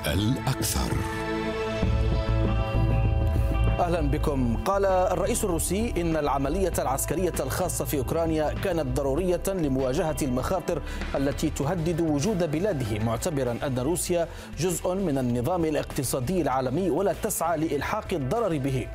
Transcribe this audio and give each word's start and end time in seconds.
اسأل 0.00 0.38
أكثر. 0.48 0.96
أهلا 3.80 4.00
بكم. 4.00 4.56
قال 4.64 4.84
الرئيس 4.86 5.44
الروسي 5.44 5.94
إن 5.96 6.16
العملية 6.16 6.72
العسكرية 6.78 7.32
الخاصة 7.40 7.84
في 7.84 7.98
أوكرانيا 7.98 8.54
كانت 8.64 8.86
ضرورية 8.96 9.42
لمواجهة 9.48 10.16
المخاطر 10.22 10.82
التي 11.16 11.50
تهدد 11.50 12.00
وجود 12.00 12.50
بلاده 12.50 12.98
معتبرا 13.04 13.58
أن 13.66 13.78
روسيا 13.78 14.28
جزء 14.58 14.94
من 14.94 15.18
النظام 15.18 15.64
الاقتصادي 15.64 16.42
العالمي 16.42 16.90
ولا 16.90 17.14
تسعى 17.22 17.58
لإلحاق 17.58 18.06
الضرر 18.12 18.58
به. 18.58 18.86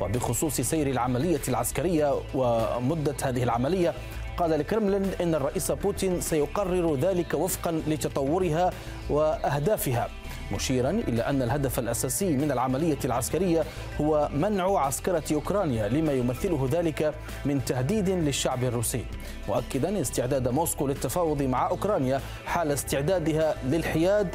وبخصوص 0.00 0.60
سير 0.60 0.86
العملية 0.86 1.40
العسكرية 1.48 2.14
ومدة 2.34 3.16
هذه 3.22 3.42
العملية 3.42 3.94
قال 4.36 4.52
الكرملين 4.52 5.10
إن 5.20 5.34
الرئيس 5.34 5.72
بوتين 5.72 6.20
سيقرر 6.20 6.96
ذلك 6.96 7.34
وفقا 7.34 7.82
لتطورها 7.86 8.70
وأهدافها. 9.10 10.08
مشيرا 10.52 10.90
إلى 10.90 11.22
أن 11.22 11.42
الهدف 11.42 11.78
الأساسي 11.78 12.36
من 12.36 12.52
العملية 12.52 12.98
العسكرية 13.04 13.64
هو 14.00 14.28
منع 14.34 14.78
عسكرة 14.78 15.24
أوكرانيا 15.32 15.88
لما 15.88 16.12
يمثله 16.12 16.68
ذلك 16.72 17.14
من 17.44 17.64
تهديد 17.64 18.08
للشعب 18.08 18.64
الروسي. 18.64 19.04
مؤكدا 19.48 20.00
استعداد 20.00 20.48
موسكو 20.48 20.86
للتفاوض 20.86 21.42
مع 21.42 21.70
أوكرانيا 21.70 22.20
حال 22.46 22.72
استعدادها 22.72 23.54
للحياد 23.64 24.28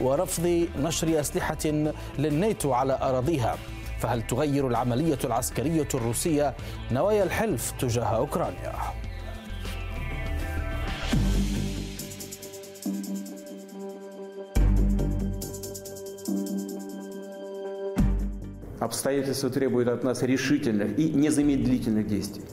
ورفض 0.00 0.68
نشر 0.82 1.20
أسلحة 1.20 1.64
للناتو 2.18 2.72
على 2.72 2.98
أراضيها. 3.02 3.56
فهل 3.98 4.22
تغير 4.22 4.68
العملية 4.68 5.18
العسكرية 5.24 5.88
الروسية 5.94 6.54
نوايا 6.92 7.22
الحلف 7.22 7.72
تجاه 7.78 8.04
أوكرانيا؟ 8.04 8.72
Обстоятельства 18.78 19.50
требуют 19.50 19.88
от 19.88 20.04
нас 20.04 20.22
решительных 20.22 20.98
и 20.98 21.10
незамедлительных 21.10 22.06
действий. 22.06 22.44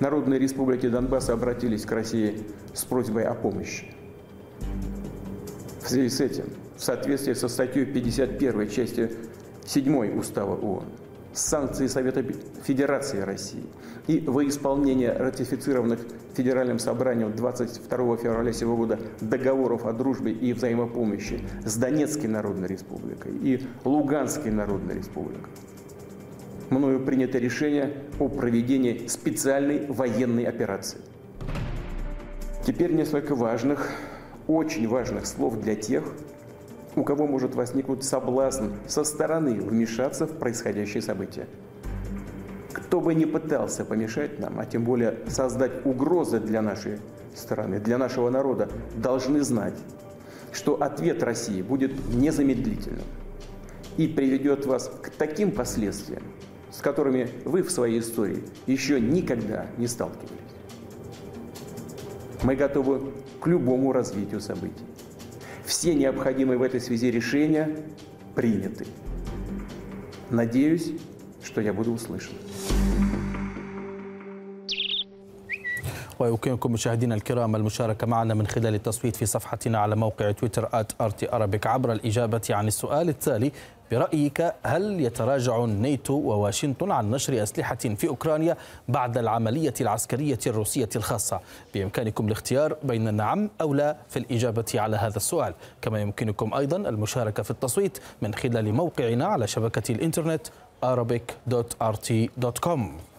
Народные 0.00 0.40
республики 0.40 0.88
Донбасса 0.88 1.34
обратились 1.34 1.84
к 1.84 1.92
России 1.92 2.42
с 2.72 2.84
просьбой 2.84 3.24
о 3.24 3.34
помощи. 3.34 3.94
В 5.82 5.88
связи 5.88 6.08
с 6.08 6.20
этим, 6.20 6.46
в 6.76 6.82
соответствии 6.82 7.34
со 7.34 7.48
статьей 7.48 7.84
51 7.84 8.70
части 8.70 9.12
7 9.66 10.18
Устава 10.18 10.56
ООН, 10.56 10.84
санкции 11.34 11.86
Совета 11.86 12.24
Федерации 12.64 13.20
России 13.20 13.64
и 14.06 14.20
во 14.20 14.46
исполнение 14.46 15.12
ратифицированных 15.12 16.00
Федеральным 16.34 16.78
собранием 16.78 17.34
22 17.34 18.16
февраля 18.16 18.52
сего 18.52 18.76
года 18.76 18.98
договоров 19.20 19.86
о 19.86 19.92
дружбе 19.92 20.32
и 20.32 20.52
взаимопомощи 20.52 21.40
с 21.64 21.76
Донецкой 21.76 22.28
Народной 22.28 22.68
Республикой 22.68 23.32
и 23.36 23.62
Луганской 23.84 24.50
Народной 24.50 24.96
Республикой. 24.96 25.50
Мною 26.70 27.00
принято 27.00 27.38
решение 27.38 27.92
о 28.18 28.28
проведении 28.28 29.06
специальной 29.06 29.86
военной 29.86 30.44
операции. 30.44 31.00
Теперь 32.66 32.92
несколько 32.92 33.34
важных, 33.34 33.90
очень 34.46 34.88
важных 34.88 35.26
слов 35.26 35.60
для 35.60 35.74
тех, 35.74 36.04
у 36.96 37.04
кого 37.04 37.26
может 37.26 37.54
возникнуть 37.54 38.04
соблазн 38.04 38.66
со 38.86 39.04
стороны 39.04 39.54
вмешаться 39.54 40.26
в 40.26 40.36
происходящее 40.38 41.02
событие. 41.02 41.46
Кто 42.72 43.00
бы 43.00 43.14
ни 43.14 43.24
пытался 43.24 43.84
помешать 43.84 44.38
нам, 44.38 44.58
а 44.58 44.66
тем 44.66 44.84
более 44.84 45.18
создать 45.28 45.86
угрозы 45.86 46.40
для 46.40 46.60
нашей 46.60 46.98
страны, 47.34 47.80
для 47.80 47.96
нашего 47.96 48.28
народа, 48.28 48.68
должны 48.96 49.40
знать, 49.42 49.74
что 50.52 50.82
ответ 50.82 51.22
России 51.22 51.62
будет 51.62 51.92
незамедлительным 52.14 53.04
и 53.96 54.06
приведет 54.06 54.66
вас 54.66 54.90
к 55.02 55.10
таким 55.10 55.52
последствиям, 55.52 56.22
с 56.70 56.80
которыми 56.80 57.30
вы 57.44 57.62
в 57.62 57.70
своей 57.70 58.00
истории 58.00 58.44
еще 58.66 59.00
никогда 59.00 59.66
не 59.78 59.86
сталкивались. 59.86 60.28
Мы 62.42 62.56
готовы 62.56 63.00
к 63.40 63.46
любому 63.46 63.92
развитию 63.92 64.40
событий. 64.40 64.91
Все 65.64 65.94
необходимые 65.94 66.58
в 66.58 66.62
этой 66.62 66.80
связи 66.80 67.10
решения 67.10 67.76
приняты. 68.34 68.86
Надеюсь, 70.30 70.92
что 71.42 71.60
я 71.60 71.72
буду 71.72 71.92
услышан. 71.92 72.34
ويمكنكم 76.22 76.72
مشاهدينا 76.72 77.14
الكرام 77.14 77.56
المشاركة 77.56 78.06
معنا 78.06 78.34
من 78.34 78.46
خلال 78.46 78.74
التصويت 78.74 79.16
في 79.16 79.26
صفحتنا 79.26 79.78
على 79.78 79.96
موقع 79.96 80.30
تويتر 80.30 80.68
آت 80.72 80.92
أرابيك 81.34 81.66
عبر 81.66 81.92
الإجابة 81.92 82.42
عن 82.50 82.68
السؤال 82.68 83.08
التالي 83.08 83.52
برأيك 83.92 84.54
هل 84.62 85.00
يتراجع 85.00 85.64
الناتو 85.64 86.14
وواشنطن 86.14 86.90
عن 86.90 87.10
نشر 87.10 87.42
أسلحة 87.42 87.76
في 87.76 88.08
أوكرانيا 88.08 88.56
بعد 88.88 89.18
العملية 89.18 89.74
العسكرية 89.80 90.38
الروسية 90.46 90.88
الخاصة؟ 90.96 91.40
بإمكانكم 91.74 92.26
الاختيار 92.26 92.76
بين 92.82 93.14
نعم 93.14 93.50
أو 93.60 93.74
لا 93.74 93.96
في 94.08 94.18
الإجابة 94.18 94.64
على 94.74 94.96
هذا 94.96 95.16
السؤال. 95.16 95.54
كما 95.82 96.00
يمكنكم 96.00 96.54
أيضا 96.54 96.76
المشاركة 96.76 97.42
في 97.42 97.50
التصويت 97.50 97.98
من 98.22 98.34
خلال 98.34 98.74
موقعنا 98.74 99.26
على 99.26 99.46
شبكة 99.46 99.92
الإنترنت 99.92 100.46
arabic.rt.com 100.84 103.11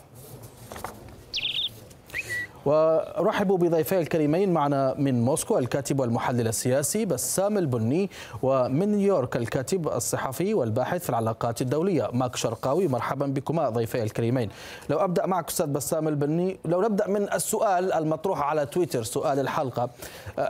ورحب 2.66 3.48
بضيفي 3.48 4.00
الكريمين 4.00 4.54
معنا 4.54 4.96
من 4.98 5.26
موسكو 5.26 5.58
الكاتب 5.58 6.00
والمحلل 6.00 6.48
السياسي 6.48 7.06
بسام 7.06 7.58
البني 7.58 8.10
ومن 8.42 8.92
نيويورك 8.92 9.36
الكاتب 9.38 9.88
الصحفي 9.88 10.54
والباحث 10.54 11.04
في 11.04 11.10
العلاقات 11.10 11.62
الدولية 11.62 12.10
ماك 12.14 12.36
شرقاوي. 12.36 12.88
مرحبا 12.88 13.26
بكما 13.26 13.70
ضيفي 13.70 14.04
الكريمين. 14.04 14.50
لو 14.90 14.98
أبدأ 14.98 15.26
معك 15.26 15.50
أستاذ 15.50 15.68
بسام 15.68 16.08
البني 16.08 16.60
لو 16.66 16.82
نبدأ 16.82 17.08
من 17.08 17.34
السؤال 17.34 17.94
المطروح 17.94 18.42
على 18.42 18.66
تويتر 18.66 19.04
سؤال 19.04 19.40
الحلقة. 19.40 19.90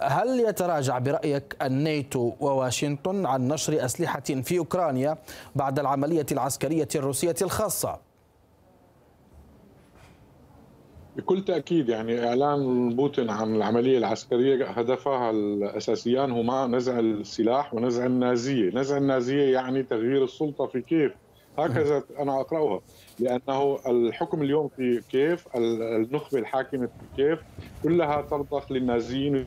هل 0.01 0.39
يتراجع 0.39 0.99
برأيك 0.99 1.55
الناتو 1.61 2.31
وواشنطن 2.39 3.25
عن 3.25 3.47
نشر 3.47 3.85
أسلحة 3.85 4.19
في 4.19 4.57
أوكرانيا 4.57 5.17
بعد 5.55 5.79
العملية 5.79 6.25
العسكرية 6.31 6.87
الروسية 6.95 7.35
الخاصة؟ 7.41 8.12
بكل 11.15 11.45
تأكيد 11.45 11.89
يعني 11.89 12.27
إعلان 12.27 12.89
بوتين 12.95 13.29
عن 13.29 13.55
العملية 13.55 13.97
العسكرية 13.97 14.65
هدفها 14.65 15.31
الأساسيان 15.31 16.31
هما 16.31 16.67
نزع 16.67 16.99
السلاح 16.99 17.73
ونزع 17.73 18.05
النازية، 18.05 18.69
نزع 18.69 18.97
النازية 18.97 19.53
يعني 19.53 19.83
تغيير 19.83 20.23
السلطة 20.23 20.67
في 20.67 20.81
كيف 20.81 21.11
هكذا 21.57 22.03
أنا 22.19 22.41
أقرأها. 22.41 22.81
لأنه 23.19 23.79
الحكم 23.87 24.41
اليوم 24.41 24.69
في 24.77 25.01
كيف 25.09 25.47
النخبة 25.55 26.39
الحاكمة 26.39 26.85
في 26.85 27.23
كيف 27.23 27.39
كلها 27.83 28.21
ترضخ 28.21 28.71
للنازيين. 28.71 29.45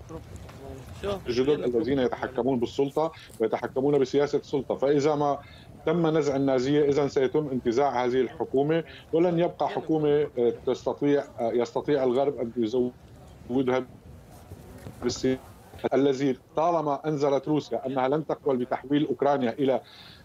الجدد 1.26 1.76
الذين 1.76 1.98
يتحكمون 1.98 2.58
بالسلطة 2.58 3.12
ويتحكمون 3.40 3.98
بسياسة 3.98 4.38
السلطة. 4.38 4.76
فإذا 4.76 5.14
ما 5.14 5.38
تم 5.86 6.06
نزع 6.18 6.36
النازية 6.36 6.84
اذا 6.84 7.08
سيتم 7.08 7.48
انتزاع 7.48 8.04
هذه 8.04 8.20
الحكومة. 8.20 8.84
ولن 9.12 9.38
يبقى 9.38 9.68
حكومة 9.68 10.30
آه، 10.38 10.54
تستطيع 10.66 11.24
آه، 11.40 11.52
يستطيع 11.52 12.04
الغرب 12.04 12.38
أن 12.38 12.52
يزودها 12.56 13.86
بالسلاح 15.02 15.55
الذي 15.94 16.38
طالما 16.56 17.08
أنزلت 17.08 17.48
روسيا 17.48 17.86
أنها 17.86 18.08
لن 18.08 18.26
تقبل 18.26 18.56
بتحويل 18.56 19.06
أوكرانيا 19.06 19.52
إلى 19.52 19.80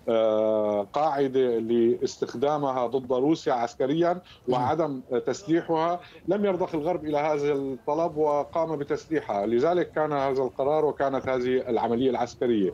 آه، 0.09 0.87
قاعدة 0.93 1.59
لاستخدامها 1.59 2.87
ضد 2.87 3.13
روسيا 3.13 3.53
عسكريا 3.53 4.21
وعدم 4.49 5.01
تسليحها 5.25 5.99
لم 6.27 6.45
يرضخ 6.45 6.75
الغرب 6.75 7.05
إلى 7.05 7.17
هذا 7.17 7.53
الطلب 7.53 8.17
وقام 8.17 8.75
بتسليحها. 8.75 9.45
لذلك 9.45 9.91
كان 9.91 10.13
هذا 10.13 10.43
القرار 10.43 10.85
وكانت 10.85 11.29
هذه 11.29 11.69
العملية 11.69 12.09
العسكرية. 12.09 12.73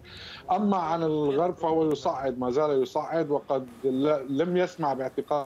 أما 0.51 0.77
عن 0.77 1.03
الغرب 1.03 1.55
فهو 1.55 1.91
يصعد 1.91 2.39
ما 2.39 2.51
زال 2.51 2.81
يصعد 2.81 3.29
وقد 3.29 3.67
لم 4.29 4.57
يسمع 4.57 4.93
باعتقاد 4.93 5.45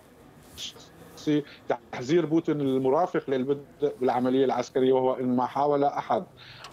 الشخصي 1.22 1.44
تحذير 1.92 2.26
بوتين 2.26 2.62
المرافق 2.62 3.30
للبدء 3.30 3.62
بالعملية 4.02 4.46
العسكرية 4.46 4.94
وهو 4.94 5.14
إن 5.14 5.36
ما 5.36 5.46
حاول 5.46 5.84
أحد 5.84 6.24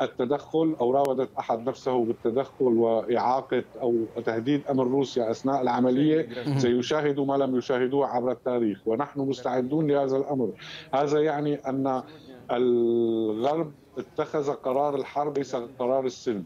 التدخل 0.03 0.77
أو 0.81 0.91
راودت 0.91 1.29
أحد 1.39 1.69
نفسه 1.69 2.05
بالتدخل 2.05 2.65
وإعاقة 2.65 3.65
أو 3.81 4.05
تهديد 4.27 4.63
أمن 4.71 4.81
روسيا 4.81 5.31
أثناء 5.31 5.63
العملية 5.63 6.29
سيشاهدوا 6.59 7.27
ما 7.27 7.37
لم 7.37 7.57
يشاهدوه 7.57 8.07
عبر 8.07 8.31
التاريخ. 8.31 8.79
ونحن 8.87 9.21
مستعدون 9.21 9.87
لهذا 9.87 10.17
الأمر. 10.17 10.51
هذا 10.95 11.21
يعني 11.21 11.55
أن 11.55 12.03
الغرب 12.51 13.73
اتخذ 13.99 14.53
قرار 14.53 14.95
الحرب 14.95 15.39
ليس 15.39 15.57
قرار 15.57 16.07
السلم. 16.07 16.45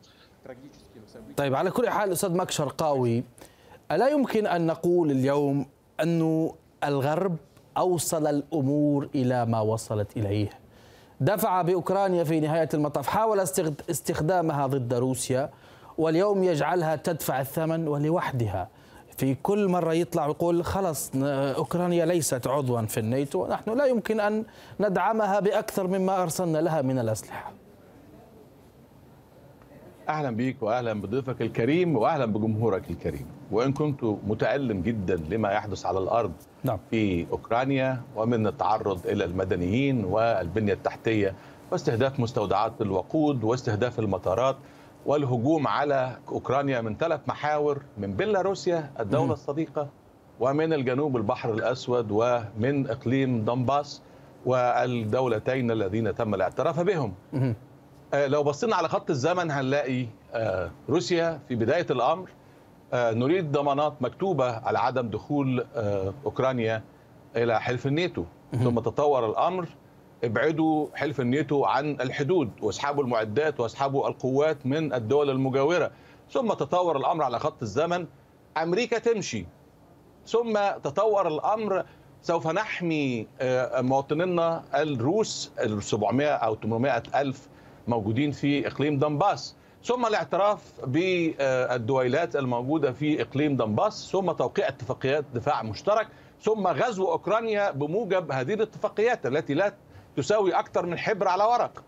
طيب 1.37 1.55
على 1.55 1.71
كل 1.71 1.89
حال 1.89 2.13
أستاذ 2.13 2.37
ماك 2.37 2.51
شرقاوي 2.51 3.25
ألا 3.93 4.09
يمكن 4.09 4.47
أن 4.47 4.67
نقول 4.67 5.11
اليوم 5.11 5.67
انه 6.03 6.55
الغرب 6.85 7.37
أوصل 7.77 8.27
الأمور 8.27 9.09
إلى 9.15 9.47
ما 9.47 9.61
وصلت 9.61 10.17
إليه. 10.17 10.51
دفع 11.21 11.63
بأوكرانيا 11.63 12.25
في 12.25 12.41
نهاية 12.41 12.69
المطاف 12.75 13.07
حاول 13.07 13.41
استخدامها 13.91 14.67
ضد 14.67 14.95
روسيا 14.95 15.51
واليوم 15.99 16.45
يجعلها 16.45 16.97
تدفع 16.97 17.41
الثمن 17.41 17.89
ولوحدها. 17.89 18.69
في 19.17 19.35
كل 19.35 19.69
مرة 19.69 19.93
يطلع 19.93 20.27
ويقول 20.27 20.65
خلص 20.65 21.11
أوكرانيا 21.17 22.07
ليست 22.07 22.47
عضوا 22.47 22.83
في 22.83 23.01
الناتو 23.01 23.47
نحن 23.47 23.79
لا 23.79 23.85
يمكن 23.87 24.21
أن 24.21 24.45
ندعمها 24.81 25.41
بأكثر 25.41 25.87
مما 25.87 26.23
أرسلنا 26.23 26.59
لها 26.59 26.83
من 26.83 26.99
الأسلحة. 26.99 27.53
أهلا 30.09 30.31
بيك 30.31 30.63
واهلا 30.63 30.93
بضيفك 31.01 31.43
الكريم 31.43 31.97
واهلا 31.97 32.27
بجمهورك 32.27 32.91
الكريم. 32.91 33.27
وإن 33.51 33.73
كنت 33.73 34.05
متألم 34.05 34.81
جدا 34.83 35.17
لما 35.17 35.51
يحدث 35.51 35.87
على 35.87 35.99
الأرض 35.99 36.33
نعم. 36.65 36.79
في 36.91 37.27
أوكرانيا 37.31 38.01
ومن 38.17 38.47
التعرض 38.47 39.07
إلى 39.07 39.25
المدنيين 39.25 40.05
والبنية 40.05 40.73
التحتية 40.73 41.35
واستهداف 41.73 42.21
مستودعات 42.21 42.73
الوقود 42.81 43.45
واستهداف 43.45 43.99
المطارات 43.99 44.57
والهجوم 45.07 45.67
على 45.67 46.17
أوكرانيا 46.29 46.81
من 46.81 46.97
ثلاث 46.97 47.21
محاور 47.29 47.83
من 47.99 48.15
بيلاروسيا 48.15 48.91
الدولة 49.01 49.33
الصديقة 49.33 49.89
ومن 50.41 50.73
الجنوب 50.73 51.17
البحر 51.17 51.55
الأسود 51.55 52.07
ومن 52.11 52.87
إقليم 52.91 53.45
دنباس 53.45 54.03
والدولتين 54.47 55.71
الذين 55.71 56.15
تم 56.15 56.35
الاعتراف 56.35 56.81
بهم. 56.81 57.15
لو 58.15 58.43
بصينا 58.43 58.77
على 58.77 58.89
خط 58.89 59.11
الزمن 59.11 59.51
هنلاقي 59.51 60.07
آه، 60.35 60.71
روسيا 60.89 61.41
في 61.49 61.55
بداية 61.55 61.87
الأمر 61.91 62.29
آه، 62.93 63.13
نريد 63.13 63.53
ضمانات 63.53 63.93
مكتوبة 64.01 64.53
على 64.57 64.79
عدم 64.79 65.09
دخول 65.09 65.67
أوكرانيا 66.27 66.83
إلى 67.37 67.61
حلف 67.61 67.87
الناتو. 67.87 68.25
ثم 68.65 68.79
تطور 68.81 69.31
الأمر 69.31 69.69
ابعدوا 70.25 70.87
حلف 70.95 71.21
الناتو 71.21 71.65
عن 71.65 71.91
الحدود 72.01 72.51
واسحبوا 72.63 73.03
المعدات 73.05 73.61
واسحبوا 73.61 74.09
القوات 74.09 74.67
من 74.67 74.93
الدول 74.95 75.31
المجاورة. 75.31 75.91
ثم 76.31 76.53
تطور 76.53 76.97
الأمر 76.97 77.25
على 77.25 77.39
خط 77.39 77.63
الزمن 77.63 78.07
أمريكا 78.57 78.99
تمشي. 78.99 79.47
ثم 80.27 80.53
تطور 80.85 81.29
الأمر 81.29 81.85
سوف 82.23 82.47
نحمي 82.47 83.27
مواطنينا 83.77 84.63
الروس 84.75 85.53
ال 85.61 85.83
700 85.83 86.29
أو 86.29 86.55
800 86.55 87.03
ألف 87.15 87.49
موجودين 87.89 88.31
في 88.31 88.67
إقليم 88.67 88.99
دنباس. 88.99 89.57
ثم 89.85 90.07
الاعتراف 90.07 90.73
بالدويلات 90.87 92.37
الموجودة 92.37 92.93
في 92.93 93.23
إقليم 93.23 93.57
دنباس 93.57 94.09
ثم 94.13 94.33
توقيع 94.33 94.69
اتفاقيات 94.69 95.25
دفاع 95.35 95.63
مشترك 95.63 96.09
ثم 96.41 96.67
غزو 96.67 97.13
أوكرانيا 97.13 97.71
بموجب 97.71 98.33
هذه 98.33 98.55
الاتفاقيات 98.55 99.27
التي 99.27 99.55
لا 99.55 99.75
تساوي 100.17 100.53
أكثر 100.53 100.87
من 100.87 100.99
حبر 100.99 101.29
على 101.29 101.45
ورق. 101.45 101.85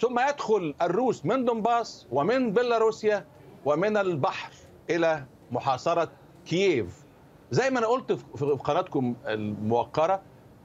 ثم 0.00 0.18
يدخل 0.28 0.74
الروس 0.82 1.26
من 1.26 1.44
دنباس 1.44 2.06
ومن 2.12 2.52
بيلاروسيا 2.52 3.24
ومن 3.64 3.96
البحر 3.96 4.52
إلى 4.90 5.24
محاصرة 5.52 6.08
كييف. 6.46 7.04
زي 7.50 7.70
ما 7.70 7.78
أنا 7.78 7.86
قلت 7.86 8.12
في 8.12 8.44
قناتكم 8.44 9.14
الموقرة 9.26 10.20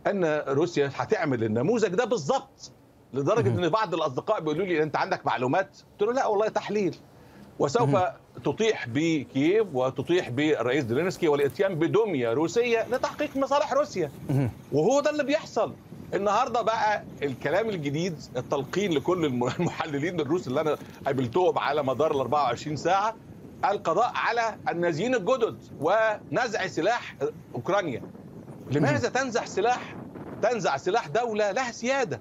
إن 0.08 0.26
روسيا 0.48 0.92
هتعمل 0.96 1.44
النموذج 1.44 1.96
ده 1.96 2.06
بالظبط. 2.06 2.72
لدرجة 3.14 3.50
إن 3.50 3.70
بعض 3.70 3.94
الأصدقاء 3.94 4.40
بيقولوا 4.40 4.66
لي 4.66 4.84
أنت 4.84 4.96
عندك 4.96 5.26
معلومات؟ 5.26 5.78
قلت 5.92 6.10
له 6.10 6.14
لا 6.14 6.26
والله 6.28 6.48
تحليل. 6.48 6.96
وسوف 7.60 7.96
تطيح 8.44 8.88
بكييف 8.88 9.68
وتطيح 9.74 10.30
بالرئيس 10.30 10.86
زيلينسكي 10.86 11.28
والإتيان 11.28 11.76
بدميه 11.76 12.34
روسية 12.34 12.86
لتحقيق 12.90 13.38
مصالح 13.38 13.74
روسيا. 13.74 14.12
وهو 14.72 15.00
ده 15.02 15.10
اللي 15.10 15.24
بيحصل. 15.24 15.74
النهارده 16.14 16.62
بقى 16.62 17.04
الكلام 17.24 17.70
الجديد 17.70 18.16
التلقين 18.38 18.92
لكل 18.92 19.26
المحللين 19.60 20.20
الروس 20.20 20.48
اللي 20.48 20.62
أنا 20.62 20.78
قابلتهم 21.06 21.60
على 21.60 21.84
مدار 21.84 22.12
ال 22.12 22.18
24 22.20 22.76
ساعة 22.76 23.16
القضاء 23.66 24.12
على 24.16 24.56
النازيين 24.70 25.16
الجدد 25.16 25.58
ونزع 25.82 26.68
سلاح 26.68 27.16
أوكرانيا. 27.56 28.02
لماذا 28.72 29.10
تنزع 29.10 29.46
سلاح؟ 29.46 29.96
تنزع 30.42 30.78
سلاح 30.78 31.08
دولة 31.08 31.52
لها 31.52 31.72
سيادة. 31.72 32.20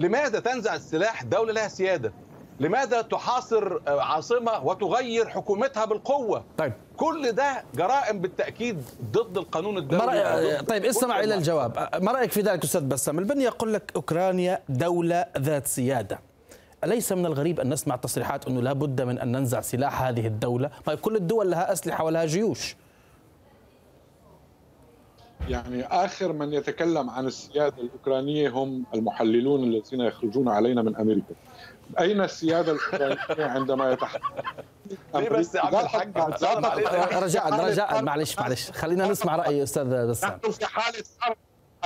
لماذا 0.00 0.40
تنزع 0.40 0.74
السلاح 0.74 1.22
دولة 1.22 1.52
لها 1.52 1.68
سيادة؟ 1.68 2.12
لماذا 2.60 3.02
تحاصر 3.02 3.78
عاصمة 3.88 4.64
وتغير 4.64 5.28
حكومتها 5.28 5.84
بالقوة؟ 5.84 6.44
طيب. 6.58 6.72
كل 6.96 7.32
ده 7.32 7.64
جرائم 7.74 8.20
بالتأكيد 8.20 8.82
ضد 9.12 9.38
القانون 9.38 9.78
الدولي. 9.78 10.06
مرأي... 10.06 10.62
طيب 10.62 10.84
استمع 10.84 11.20
إلى 11.20 11.34
الجواب. 11.34 11.88
ما 12.02 12.12
رأيك 12.12 12.32
في 12.32 12.40
ذلك 12.40 12.64
أستاذ 12.64 12.80
بسام؟ 12.80 13.18
البني 13.18 13.44
يقول 13.44 13.74
لك 13.74 13.92
أوكرانيا 13.96 14.62
دولة 14.68 15.26
ذات 15.38 15.66
سيادة. 15.66 16.20
أليس 16.84 17.12
من 17.12 17.26
الغريب 17.26 17.60
أن 17.60 17.72
نسمع 17.72 17.96
تصريحات 17.96 18.46
أنه 18.46 18.60
لا 18.60 18.72
بد 18.72 19.02
من 19.02 19.18
أن 19.18 19.32
ننزع 19.32 19.60
سلاح 19.60 20.02
هذه 20.02 20.26
الدولة؟ 20.26 20.70
طيب 20.84 20.98
كل 20.98 21.16
الدول 21.16 21.50
لها 21.50 21.72
أسلحة 21.72 22.04
ولها 22.04 22.24
جيوش. 22.24 22.76
يعني 25.48 25.86
آخر 25.86 26.32
من 26.32 26.52
يتكلم 26.52 27.10
عن 27.10 27.26
السيادة 27.26 27.82
الأوكرانية 27.82 28.50
هم 28.50 28.84
المحللون 28.94 29.64
الذين 29.64 30.00
يخرجون 30.00 30.48
علينا 30.48 30.82
من 30.82 30.96
أمريكا. 30.96 31.34
أين 32.00 32.20
السيادة 32.20 32.72
الأوكرانية 32.72 33.44
عندما 33.44 33.92
يتحدث 33.92 34.22
ليه 35.14 35.28
بس 35.28 35.56
عم 35.56 35.76
الحاج 35.76 36.18
رجاء 37.22 37.64
رجاء 37.64 38.02
معلش 38.02 38.38
معلش. 38.38 38.70
خلينا 38.70 39.08
نسمع 39.08 39.36
رأي 39.36 39.62
أستاذ 39.62 40.06
بسام 40.06 40.30
نحن 40.30 40.50
في 40.50 40.66
حالة 40.66 41.04
حرب 41.20 41.36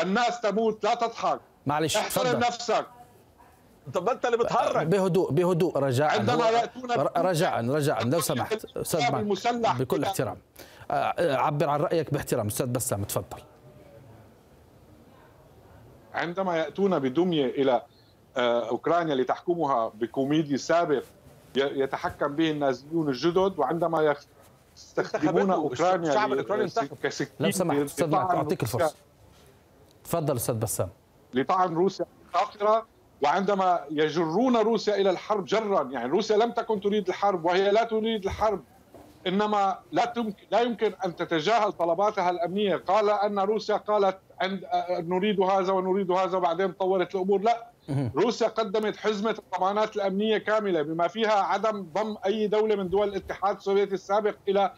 الناس 0.02 0.40
تموت 0.40 0.84
لا 0.84 0.94
تضحك. 0.94 1.40
معلش 1.66 1.96
احترم 1.96 2.38
نفسك. 2.40 2.86
طب 3.94 4.08
أنت 4.08 4.24
اللي 4.26 4.36
بتهرج. 4.36 4.86
بهدوء 4.86 5.32
بهدوء 5.32 5.78
رجاء. 5.78 6.18
عندما 6.18 6.48
يأتون 6.50 6.90
رجاء 7.16 7.66
رجاء. 7.66 8.08
لو 8.08 8.20
سمحت 8.20 8.64
أستاذ 8.76 9.00
بكل 9.78 10.04
احترام. 10.04 10.36
آه، 10.90 11.36
عبر 11.36 11.68
عن 11.68 11.80
رأيك 11.80 12.12
باحترام. 12.14 12.46
أستاذ 12.46 12.66
بسام 12.66 13.04
تفضل. 13.04 13.38
عندما 16.14 16.56
يأتون 16.56 16.98
بدمية 16.98 17.46
إلى 17.46 17.82
آه، 18.36 18.68
أوكرانيا 18.68 19.14
لتحكمها 19.14 19.88
بكوميدي 19.94 20.56
سابق 20.56 21.02
يتحكم 21.56 22.36
به 22.36 22.50
النازيون 22.50 23.08
الجدد 23.08 23.58
وعندما 23.58 24.16
يستخدمون 24.76 25.50
أوكرانيا 25.50 26.08
الشعب 26.08 26.32
الأوكراني 26.32 26.68
كسكين 27.02 27.28
لو 27.40 27.50
سمحت 27.50 27.78
أستاذ 27.78 28.14
أعطيك 28.14 28.62
الفرصة. 28.62 28.94
تفضل 30.04 30.36
أستاذ 30.36 30.54
بسام. 30.54 30.88
لطعن 31.34 31.74
روسيا 31.74 32.06
الاخره 32.30 32.86
وعندما 33.22 33.80
يجرون 33.90 34.56
روسيا 34.56 34.94
إلى 34.94 35.10
الحرب 35.10 35.44
جرا 35.44 35.82
يعني 35.82 36.08
روسيا 36.10 36.36
لم 36.36 36.50
تكن 36.50 36.80
تريد 36.80 37.08
الحرب 37.08 37.44
وهي 37.44 37.70
لا 37.70 37.84
تريد 37.84 38.24
الحرب 38.24 38.64
إنما 39.26 39.78
لا 39.92 40.04
تمكن 40.04 40.46
لا 40.50 40.60
يمكن 40.60 40.92
أن 41.04 41.16
تتجاهل 41.16 41.72
طلباتها 41.72 42.30
الأمنية. 42.30 42.76
قال 42.76 43.10
أن 43.10 43.38
روسيا 43.38 43.76
قالت 43.76 44.18
عند 44.40 44.64
نريد 44.90 45.40
هذا 45.40 45.72
ونريد 45.72 46.10
هذا 46.10 46.36
وبعدين 46.36 46.72
طورت 46.72 47.14
الأمور. 47.14 47.40
لا 47.40 47.70
روسيا 48.16 48.48
قدمت 48.48 48.96
حزمة 48.96 49.36
الضمانات 49.38 49.96
الأمنية 49.96 50.38
كاملة 50.38 50.82
بما 50.82 51.08
فيها 51.08 51.32
عدم 51.32 51.86
ضم 51.92 52.16
أي 52.26 52.46
دولة 52.46 52.76
من 52.76 52.88
دول 52.88 53.08
الاتحاد 53.08 53.56
السوفيتي 53.56 53.94
السابق 53.94 54.34
إلى 54.48 54.72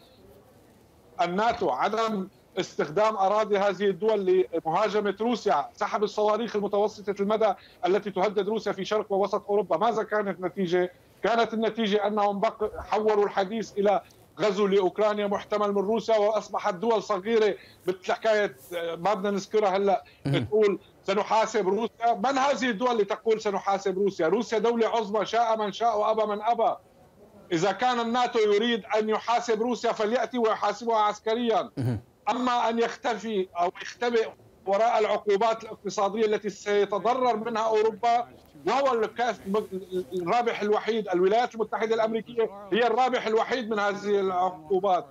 الناتو. 1.23 1.71
عدم 1.71 2.29
استخدام 2.61 3.17
أراضي 3.17 3.59
هذه 3.59 3.85
الدول 3.85 4.47
لمهاجمة 4.65 5.15
روسيا، 5.21 5.69
سحب 5.75 6.03
الصواريخ 6.05 6.57
المتوسطة 6.57 7.15
المدى 7.21 7.53
التي 7.87 8.11
تهدد 8.11 8.49
روسيا 8.49 8.73
في 8.73 8.85
شرق 8.85 9.13
ووسط 9.13 9.45
أوروبا، 9.49 9.77
ماذا 9.77 10.03
كانت 10.03 10.39
النتيجة؟ 10.39 10.93
كانت 11.23 11.55
النتيجة 11.55 12.07
أنهم 12.07 12.43
حولوا 12.79 13.25
الحديث 13.25 13.73
إلى 13.79 14.03
غزو 14.41 14.67
لأوكرانيا 14.67 15.27
محتمل 15.27 15.73
من 15.73 15.83
روسيا 15.83 16.17
وأصبحت 16.17 16.75
دول 16.75 17.03
صغيرة 17.03 17.55
مثل 17.87 18.13
حكايه 18.13 18.57
آه، 18.77 18.95
ما 18.95 19.15
بدنا 19.15 19.31
نذكرها 19.31 19.77
هلأ 19.77 20.05
بتقول 20.27 20.79
سنحاسب 21.03 21.69
روسيا، 21.69 22.15
من 22.15 22.39
هذه 22.39 22.71
الدول 22.71 22.91
اللي 22.91 23.05
تقول 23.05 23.41
سنحاسب 23.41 23.99
روسيا؟ 23.99 24.29
روسيا 24.29 24.59
دولة 24.59 24.89
عظمى 24.89 25.27
شاء 25.27 25.59
من 25.59 25.73
شاء 25.73 26.01
وأبى 26.01 26.27
من 26.27 26.43
أبى. 26.43 26.77
إذا 27.53 27.73
كان 27.73 28.01
الناتو 28.01 28.39
يريد 28.39 28.85
أن 28.99 29.09
يحاسب 29.09 29.63
روسيا 29.63 29.93
فليأتي 29.93 30.39
ويحاسبها 30.39 30.97
عسكريا. 30.97 31.71
أما 32.31 32.69
أن 32.69 32.79
يختفي 32.79 33.49
أو 33.61 33.73
يختبئ 33.83 34.29
وراء 34.67 34.99
العقوبات 34.99 35.65
الاقتصادية 35.65 36.27
التي 36.27 36.51
سيتضرر 36.51 37.37
منها 37.37 37.63
أوروبا 37.63 38.29
وهو 38.67 39.09
الرابح 40.13 40.61
الوحيد 40.61 41.09
الولايات 41.09 41.55
المتحدة 41.55 41.95
الأمريكية 41.95 42.51
هي 42.73 42.87
الرابح 42.87 43.27
الوحيد 43.27 43.71
من 43.71 43.79
هذه 43.79 44.21
العقوبات. 44.21 45.07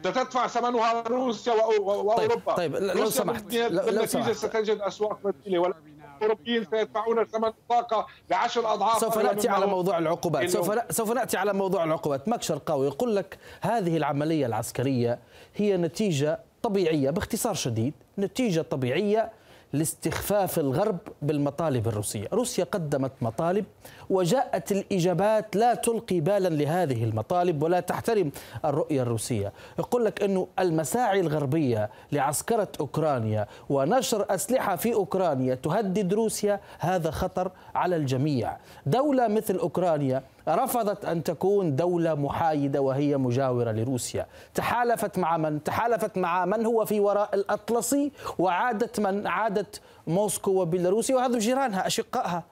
ستدفع 0.00 0.46
ثمنها 0.46 1.02
روسيا 1.02 1.52
واوروبا 1.52 2.16
طيب, 2.16 2.40
طيب 2.56 2.76
لو 2.76 3.10
سمحت 3.10 3.54
لو 3.54 4.06
سمحت. 4.06 4.32
ستجد 4.32 4.80
أسواق 4.80 5.18
بديلة 5.24 5.74
الاوروبيين 6.16 6.66
سيدفعون 6.70 7.24
ثمن 7.24 7.44
الطاقة 7.44 8.06
بعشر 8.30 8.72
أضعاف 8.74 8.98
سوف 8.98 9.18
نأتي 9.18 9.48
على 9.48 9.66
موضوع 9.66 9.98
العقوبات. 9.98 10.50
سوف 10.50 10.92
سوف 10.92 11.12
نأتي 11.12 11.36
على 11.36 11.52
موضوع 11.52 11.84
العقوبات. 11.84 12.28
مكشر 12.28 12.60
قوي 12.66 12.86
يقول 12.86 13.16
لك 13.16 13.38
هذه 13.60 13.96
العملية 13.96 14.46
العسكرية 14.46 15.18
هي 15.56 15.76
نتيجة 15.76 16.40
طبيعية 16.62 17.10
باختصار 17.10 17.54
شديد 17.54 17.94
نتيجة 18.18 18.60
طبيعية 18.60 19.30
لاستخفاف 19.72 20.58
الغرب 20.58 20.98
بالمطالب 21.22 21.88
الروسية. 21.88 22.28
روسيا 22.32 22.64
قدمت 22.64 23.12
مطالب 23.20 23.64
وجاءت 24.10 24.72
الإجابات 24.72 25.56
لا 25.56 25.74
تلقي 25.74 26.20
بالا 26.20 26.48
لهذه 26.48 27.04
المطالب 27.04 27.62
ولا 27.62 27.80
تحترم 27.80 28.32
الرؤية 28.64 29.02
الروسية. 29.02 29.52
يقول 29.78 30.04
لك 30.04 30.22
أنه 30.22 30.46
المساعي 30.58 31.20
الغربية 31.20 31.90
لعسكرة 32.12 32.68
أوكرانيا 32.80 33.46
ونشر 33.68 34.26
أسلحة 34.30 34.76
في 34.76 34.94
أوكرانيا 34.94 35.54
تهدد 35.54 36.14
روسيا 36.14 36.60
هذا 36.78 37.10
خطر 37.10 37.50
على 37.74 37.96
الجميع. 37.96 38.56
دولة 38.86 39.28
مثل 39.28 39.56
أوكرانيا 39.56 40.22
رفضت 40.54 41.04
أن 41.04 41.22
تكون 41.22 41.76
دولة 41.76 42.14
محايدة 42.14 42.80
وهي 42.80 43.16
مجاورة 43.16 43.72
لروسيا. 43.72 44.26
تحالفت 44.54 45.18
مع 45.18 45.36
من؟ 45.36 45.62
تحالفت 45.64 46.18
مع 46.18 46.44
من 46.44 46.66
هو 46.66 46.84
في 46.84 47.00
وراء 47.00 47.34
الأطلسي 47.34 48.12
وعادت 48.38 49.00
من؟ 49.00 49.26
عادت 49.26 49.80
موسكو 50.06 50.50
وبيلاروسيا 50.50 51.16
وهذا 51.16 51.38
جيرانها 51.38 51.86
أشقائها. 51.86 52.44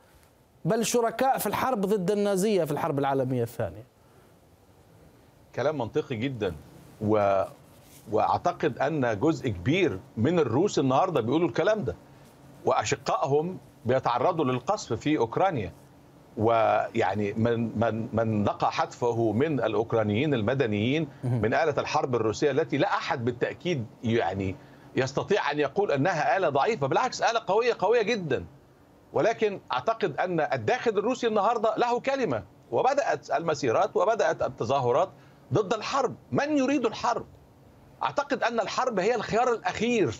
بل 0.64 0.86
شركاء 0.86 1.38
في 1.38 1.46
الحرب 1.46 1.80
ضد 1.80 2.10
النازية 2.10 2.64
في 2.64 2.72
الحرب 2.72 2.98
العالمية 2.98 3.42
الثانية. 3.42 3.84
كلام 5.54 5.78
منطقي 5.78 6.16
جدا. 6.16 6.54
و... 7.00 7.42
وأعتقد 8.12 8.78
أن 8.78 9.20
جزء 9.20 9.48
كبير 9.48 9.98
من 10.16 10.38
الروس 10.38 10.78
النهارده 10.78 11.20
بيقولوا 11.20 11.48
الكلام 11.48 11.84
ده. 11.84 11.96
وأشقائهم 12.64 13.58
بيتعرضوا 13.84 14.44
للقصف 14.44 14.92
في 14.92 15.18
أوكرانيا. 15.18 15.72
ويعني 16.38 17.32
من 17.32 17.78
من 17.80 18.08
من 18.12 18.44
لقى 18.44 18.72
حتفه 18.72 19.32
من 19.32 19.60
الأوكرانيين 19.60 20.34
المدنيين 20.34 21.08
من 21.24 21.54
آلة 21.54 21.74
الحرب 21.78 22.14
الروسية 22.14 22.50
التي 22.50 22.76
لا 22.76 22.88
أحد 22.88 23.24
بالتأكيد 23.24 23.86
يعني 24.04 24.56
يستطيع 24.96 25.50
أن 25.50 25.58
يقول 25.58 25.92
أنها 25.92 26.36
آلة 26.36 26.48
ضعيفة 26.48 26.86
بالعكس 26.86 27.22
آلة 27.22 27.40
قوية 27.46 27.76
قوية 27.78 28.02
جدا. 28.02 28.44
ولكن 29.12 29.60
أعتقد 29.72 30.20
أن 30.20 30.40
الداخل 30.40 30.90
الروسي 30.98 31.26
النهارده 31.26 31.74
له 31.76 32.00
كلمة 32.00 32.42
وبدأت 32.70 33.30
المسيرات 33.30 33.96
وبدأت 33.96 34.42
التظاهرات 34.42 35.08
ضد 35.52 35.74
الحرب. 35.74 36.14
من 36.32 36.58
يريد 36.58 36.86
الحرب؟ 36.86 37.26
أعتقد 38.02 38.42
أن 38.42 38.60
الحرب 38.60 38.98
هي 38.98 39.14
الخيار 39.14 39.52
الأخير. 39.52 40.14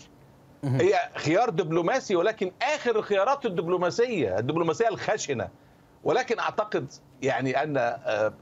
هي 0.65 0.95
خيار 1.15 1.51
دبلوماسي 1.51 2.17
ولكن 2.17 2.53
آخر 2.63 2.97
الخيارات 2.99 3.47
الدبلوماسية 3.47 4.39
الدبلوماسية 4.39 4.89
الخشنة. 4.89 5.49
ولكن 6.05 6.38
أعتقد 6.38 6.93
يعني 7.23 7.62
أن 7.62 7.97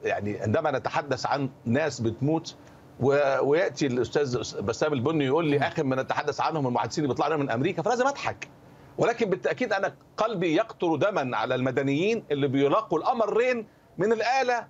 يعني 0.04 0.40
عندما 0.40 0.70
نتحدث 0.70 1.26
عن 1.26 1.50
ناس 1.64 2.00
بتموت 2.00 2.56
ويأتي 3.00 3.86
الأستاذ 3.86 4.60
بسام 4.62 4.92
البني 4.92 5.24
يقول 5.24 5.46
لي 5.46 5.58
اخر 5.58 5.84
ما 5.84 6.02
نتحدث 6.02 6.40
عنهم 6.40 6.66
المحادثين 6.66 7.04
اللي 7.04 7.14
بيطلعوا 7.14 7.36
من 7.36 7.50
أمريكا. 7.50 7.82
فلازم 7.82 8.06
أضحك. 8.06 8.48
ولكن 8.98 9.30
بالتأكيد 9.30 9.72
أنا 9.72 9.94
قلبي 10.16 10.54
يقطر 10.54 10.96
دما 10.96 11.36
على 11.36 11.54
المدنيين 11.54 12.24
اللي 12.30 12.48
بيلاقوا 12.48 12.98
الأمرين 12.98 13.66
من 13.98 14.12
الآلة 14.12 14.66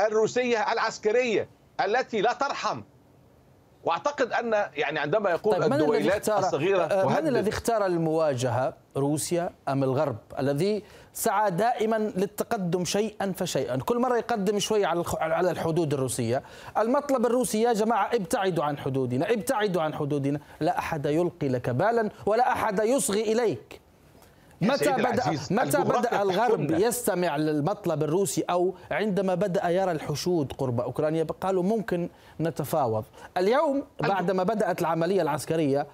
الروسية 0.00 0.72
العسكرية 0.72 1.48
التي 1.84 2.20
لا 2.20 2.32
ترحم. 2.32 2.82
وأعتقد 3.84 4.32
أن 4.32 4.52
يعني 4.74 4.98
عندما 4.98 5.30
يقول 5.30 5.54
طيب 5.54 5.72
الدويلات 5.72 6.28
الصغيرة 6.28 7.06
من 7.20 7.28
الذي 7.28 7.50
اختار 7.50 7.86
المواجهة؟ 7.86 8.74
روسيا 8.98 9.50
أم 9.68 9.84
الغرب 9.84 10.16
الذي 10.38 10.82
سعى 11.12 11.50
دائما 11.50 11.96
للتقدم 11.96 12.84
شيئا 12.84 13.32
فشيئا. 13.32 13.76
كل 13.76 13.98
مرة 13.98 14.16
يقدم 14.16 14.58
شوي 14.58 14.84
على 14.84 15.04
على 15.20 15.50
الحدود 15.50 15.94
الروسية. 15.94 16.42
المطلب 16.78 17.26
الروسي 17.26 17.62
يا 17.62 17.72
جماعة 17.72 18.14
ابتعدوا 18.14 18.64
عن 18.64 18.78
حدودنا 18.78 19.32
ابتعدوا 19.32 19.82
عن 19.82 19.94
حدودنا. 19.94 20.40
لا 20.60 20.78
أحد 20.78 21.06
يلقي 21.06 21.48
لك 21.48 21.70
بالا 21.70 22.10
ولا 22.26 22.52
أحد 22.52 22.78
يصغي 22.78 23.32
إليك. 23.32 23.80
متى 24.60 24.92
بدا 24.92 25.38
متى 25.50 25.78
بدأ 25.78 26.22
الغرب 26.22 26.70
يستمع 26.70 27.36
للمطلب 27.36 28.02
الروسي؟ 28.02 28.42
أو 28.42 28.74
عندما 28.90 29.34
بدأ 29.34 29.68
يرى 29.68 29.92
الحشود 29.92 30.52
قرب 30.52 30.80
أوكرانيا 30.80 31.26
قالوا 31.40 31.62
ممكن 31.62 32.08
نتفاوض. 32.40 33.04
اليوم. 33.36 33.84
بعدما 34.00 34.42
بدأت 34.42 34.80
العملية 34.80 35.22
العسكرية 35.22 35.86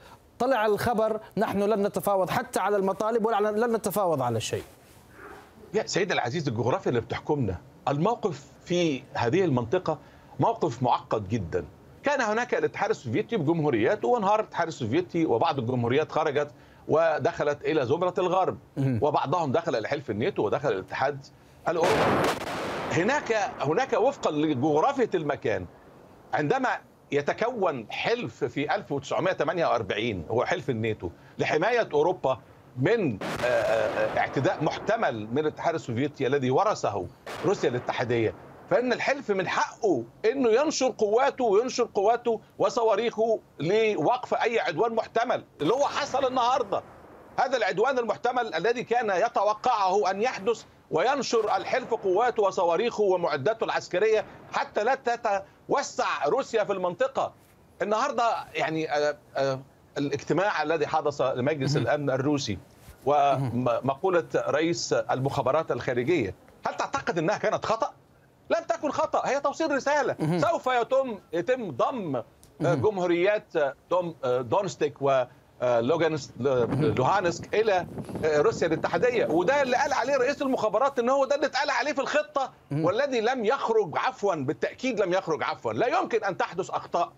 طلع 0.44 0.66
الخبر 0.66 1.20
نحن 1.36 1.62
لن 1.62 1.86
نتفاوض 1.86 2.30
حتى 2.30 2.60
على 2.60 2.76
المطالب 2.76 3.26
ولا 3.26 3.66
لن 3.66 3.76
نتفاوض 3.76 4.22
على 4.22 4.40
شيء. 4.40 4.62
يا 5.74 5.86
سيد 5.86 6.12
العزيز 6.12 6.48
الجغرافيا 6.48 6.88
اللي 6.88 7.00
بتحكمنا 7.00 7.56
الموقف 7.88 8.46
في 8.64 9.02
هذه 9.14 9.44
المنطقة 9.44 9.98
موقف 10.40 10.82
معقد 10.82 11.28
جدا. 11.28 11.64
كان 12.02 12.20
هناك 12.20 12.54
الاتحاد 12.54 12.90
السوفيتي 12.90 13.36
بجمهورياته 13.36 14.08
وانهار 14.08 14.40
الاتحاد 14.40 14.66
السوفيتي 14.66 15.26
وبعض 15.26 15.58
الجمهوريات 15.58 16.12
خرجت 16.12 16.50
ودخلت 16.88 17.64
إلى 17.64 17.86
زمرة 17.86 18.14
الغرب 18.18 18.58
وبعضهم 18.78 19.52
دخل 19.52 19.76
إلى 19.76 19.88
حلف 19.88 20.10
الناتو 20.10 20.46
ودخل 20.46 20.68
الاتحاد 20.68 21.26
الأوروبي. 21.68 22.00
هناك 22.92 23.32
هناك 23.60 23.92
وفقا 23.92 24.30
لجغرافية 24.30 25.10
المكان. 25.14 25.66
عندما 26.34 26.68
يتكون 27.12 27.86
حلف 27.90 28.44
في 28.44 28.74
1948 28.74 30.24
هو 30.30 30.44
حلف 30.44 30.70
الناتو 30.70 31.10
لحماية 31.38 31.88
أوروبا 31.94 32.40
من 32.76 33.18
اعتداء 34.16 34.64
محتمل 34.64 35.28
من 35.32 35.38
الاتحاد 35.38 35.74
السوفيتي 35.74 36.26
الذي 36.26 36.50
ورثه 36.50 37.06
روسيا 37.44 37.68
الاتحادية. 37.68 38.34
فإن 38.70 38.92
الحلف 38.92 39.30
من 39.30 39.48
حقه 39.48 40.04
إنه 40.24 40.50
ينشر 40.50 40.94
قواته 40.98 41.44
وينشر 41.44 41.88
قواته 41.94 42.40
وصواريخه 42.58 43.40
لوقف 43.60 44.34
أي 44.34 44.60
عدوان 44.60 44.94
محتمل 44.94 45.44
اللي 45.60 45.74
هو 45.74 45.84
حصل 45.86 46.26
النهارده. 46.26 46.82
هذا 47.40 47.56
العدوان 47.56 47.98
المحتمل 47.98 48.54
الذي 48.54 48.84
كان 48.84 49.10
يتوقعه 49.10 50.10
أن 50.10 50.22
يحدث 50.22 50.64
وينشر 50.94 51.56
الحلف 51.56 51.94
قواته 51.94 52.42
وصواريخه 52.42 53.02
ومعداته 53.02 53.64
العسكرية 53.64 54.24
حتى 54.52 54.84
لا 54.84 54.94
تتوسع 54.94 56.24
روسيا 56.26 56.64
في 56.64 56.72
المنطقة. 56.72 57.32
النهارده 57.82 58.34
يعني 58.54 58.88
الاجتماع 59.98 60.62
الذي 60.62 60.86
حدث 60.86 61.20
لمجلس 61.20 61.76
الأمن 61.76 62.10
الروسي 62.10 62.58
ومقولة 63.06 64.24
رئيس 64.36 64.92
المخابرات 64.92 65.72
الخارجية 65.72 66.34
هل 66.66 66.76
تعتقد 66.76 67.18
إنها 67.18 67.38
كانت 67.38 67.66
خطأ؟ 67.66 67.92
لم 68.50 68.64
تكن 68.68 68.90
خطأ 68.90 69.28
هي 69.28 69.40
توصيل 69.40 69.70
رسالة. 69.70 70.38
سوف 70.40 70.66
يتم 70.66 71.18
يتم 71.32 71.70
ضم 71.70 72.22
جمهوريات 72.60 73.46
دوم 73.90 74.14
دونيتسك 74.24 74.94
و 75.00 75.24
لوهانسك 76.96 77.54
إلى 77.54 77.86
روسيا 78.24 78.66
الاتحادية. 78.66 79.26
وده 79.26 79.62
اللي 79.62 79.76
قال 79.76 79.92
عليه 79.92 80.16
رئيس 80.16 80.42
المخابرات 80.42 80.98
إن 80.98 81.10
هو 81.10 81.24
ده 81.24 81.34
اللي 81.34 81.46
اتقال 81.46 81.70
عليه 81.70 81.92
في 81.92 82.00
الخطة 82.00 82.52
والذي 82.72 83.20
لم 83.20 83.44
يخرج 83.44 83.98
عفوا 83.98 84.34
بالتأكيد 84.34 85.00
لم 85.00 85.12
يخرج 85.12 85.42
عفوا. 85.42 85.72
لا 85.72 85.86
يمكن 85.86 86.24
أن 86.24 86.36
تحدث 86.36 86.70
أخطاء 86.70 87.12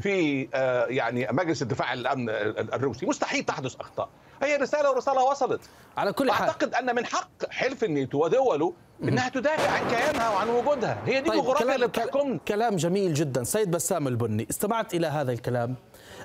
في 0.00 0.48
يعني 0.88 1.28
مجلس 1.30 1.62
الدفاع 1.62 1.92
الأمن 1.92 2.28
الروسي. 2.28 3.06
مستحيل 3.06 3.44
تحدث 3.44 3.76
أخطاء. 3.80 4.08
هي 4.42 4.56
رسالة 4.56 4.90
ورسالة 4.90 5.24
وصلت. 5.24 5.60
على 5.96 6.12
كل 6.12 6.30
حال. 6.30 6.48
أعتقد 6.48 6.74
أن 6.74 6.94
من 6.94 7.06
حق 7.06 7.50
حلف 7.50 7.84
الناتو 7.84 8.24
ودوله 8.24 8.72
إنها 9.02 9.28
تدافع 9.28 9.70
عن 9.70 9.90
كيانها 9.90 10.30
وعن 10.30 10.48
وجودها. 10.48 10.98
هي 11.06 11.20
دي 11.20 11.30
طيب 11.30 11.38
الجغرافيا 11.38 11.74
اللي 11.74 11.86
بتحكمنا 11.86 12.38
كلام 12.48 12.76
جميل 12.76 13.14
جدا. 13.14 13.44
سيد 13.44 13.70
بسام 13.70 14.08
البني 14.08 14.46
استمعت 14.50 14.94
إلى 14.94 15.06
هذا 15.06 15.32
الكلام. 15.32 15.74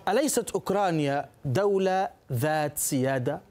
أليست 0.07 0.51
أوكرانيا 0.51 1.29
دولة 1.45 2.09
ذات 2.33 2.77
سيادة؟ 2.77 3.41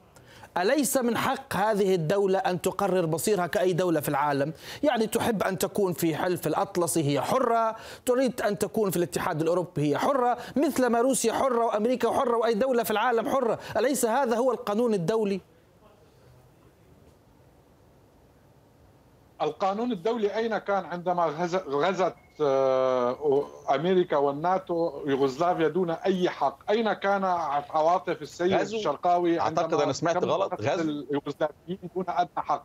أليس 0.58 0.96
من 0.96 1.16
حق 1.16 1.56
هذه 1.56 1.94
الدولة 1.94 2.38
أن 2.38 2.60
تقرر 2.60 3.06
مصيرها 3.06 3.46
كأي 3.46 3.72
دولة 3.72 4.00
في 4.00 4.08
العالم؟ 4.08 4.52
يعني 4.82 5.06
تحب 5.06 5.42
أن 5.42 5.58
تكون 5.58 5.92
في 5.92 6.16
حلف 6.16 6.46
الأطلسي 6.46 7.04
هي 7.04 7.20
حرة 7.20 7.76
تريد 8.06 8.40
أن 8.40 8.58
تكون 8.58 8.90
في 8.90 8.96
الاتحاد 8.96 9.40
الأوروبي 9.40 9.90
هي 9.90 9.98
حرة 9.98 10.38
مثل 10.56 10.86
ما 10.86 11.00
روسيا 11.00 11.32
حرة 11.32 11.64
وأمريكا 11.64 12.10
حرة 12.10 12.36
وأي 12.36 12.54
دولة 12.54 12.82
في 12.82 12.90
العالم 12.90 13.28
حرة. 13.28 13.58
أليس 13.76 14.04
هذا 14.04 14.36
هو 14.36 14.52
القانون 14.52 14.94
الدولي؟ 14.94 15.40
القانون 19.42 19.92
الدولي 19.92 20.36
أين 20.36 20.58
كان 20.58 20.84
عندما 20.84 21.24
غزت 21.68 22.14
أمريكا 23.74 24.16
والناتو 24.16 25.02
يوغوسلافيا 25.06 25.68
دون 25.68 25.90
أي 25.90 26.30
حق، 26.30 26.70
أين 26.70 26.92
كان 26.92 27.24
عواطف 27.24 28.22
السيد 28.22 28.52
الشرقاوي 28.52 29.40
أعتقد 29.40 29.74
أنا 29.74 29.92
سمعت 29.92 30.24
غلط. 30.24 30.54
غزو. 30.60 30.82
اليوغوسلافيين 30.82 31.78
دون 31.94 32.04
أدنى 32.08 32.28
حق. 32.36 32.64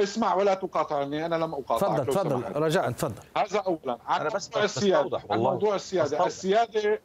اسمع 0.00 0.34
ولا 0.34 0.54
تقاطعني 0.54 1.26
أنا 1.26 1.34
لم 1.34 1.54
أقاطعك. 1.54 2.06
تفضل 2.06 2.30
تفضل 2.30 2.62
رجاء 2.62 2.90
تفضل. 2.90 3.22
هذا 3.36 3.58
اولا. 3.58 3.98
عن 4.06 4.20
أنا 4.20 4.30
بس 4.30 4.48
موضوع 4.48 4.64
السيادة. 4.64 5.20
عن 5.30 5.38
موضوع 5.38 5.74
السيادة. 5.74 6.26
السيادة 6.26 7.00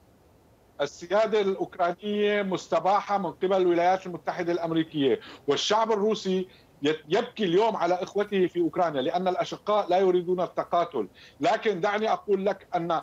السيادة 0.81 1.41
الأوكرانية 1.41 2.41
مستباحة 2.41 3.17
من 3.17 3.31
قبل 3.31 3.53
الولايات 3.53 4.05
المتحدة 4.05 4.51
الأمريكية 4.51 5.19
والشعب 5.47 5.91
الروسي 5.91 6.47
يبكي 6.83 7.43
اليوم 7.43 7.75
على 7.75 7.93
اخوته 7.93 8.47
في 8.47 8.59
أوكرانيا 8.61 9.01
لأن 9.01 9.27
الأشقاء 9.27 9.89
لا 9.89 9.97
يريدون 9.97 10.41
التقاتل، 10.41 11.09
لكن 11.39 11.81
دعني 11.81 12.11
أقول 12.13 12.45
لك 12.45 12.67
أن 12.75 13.01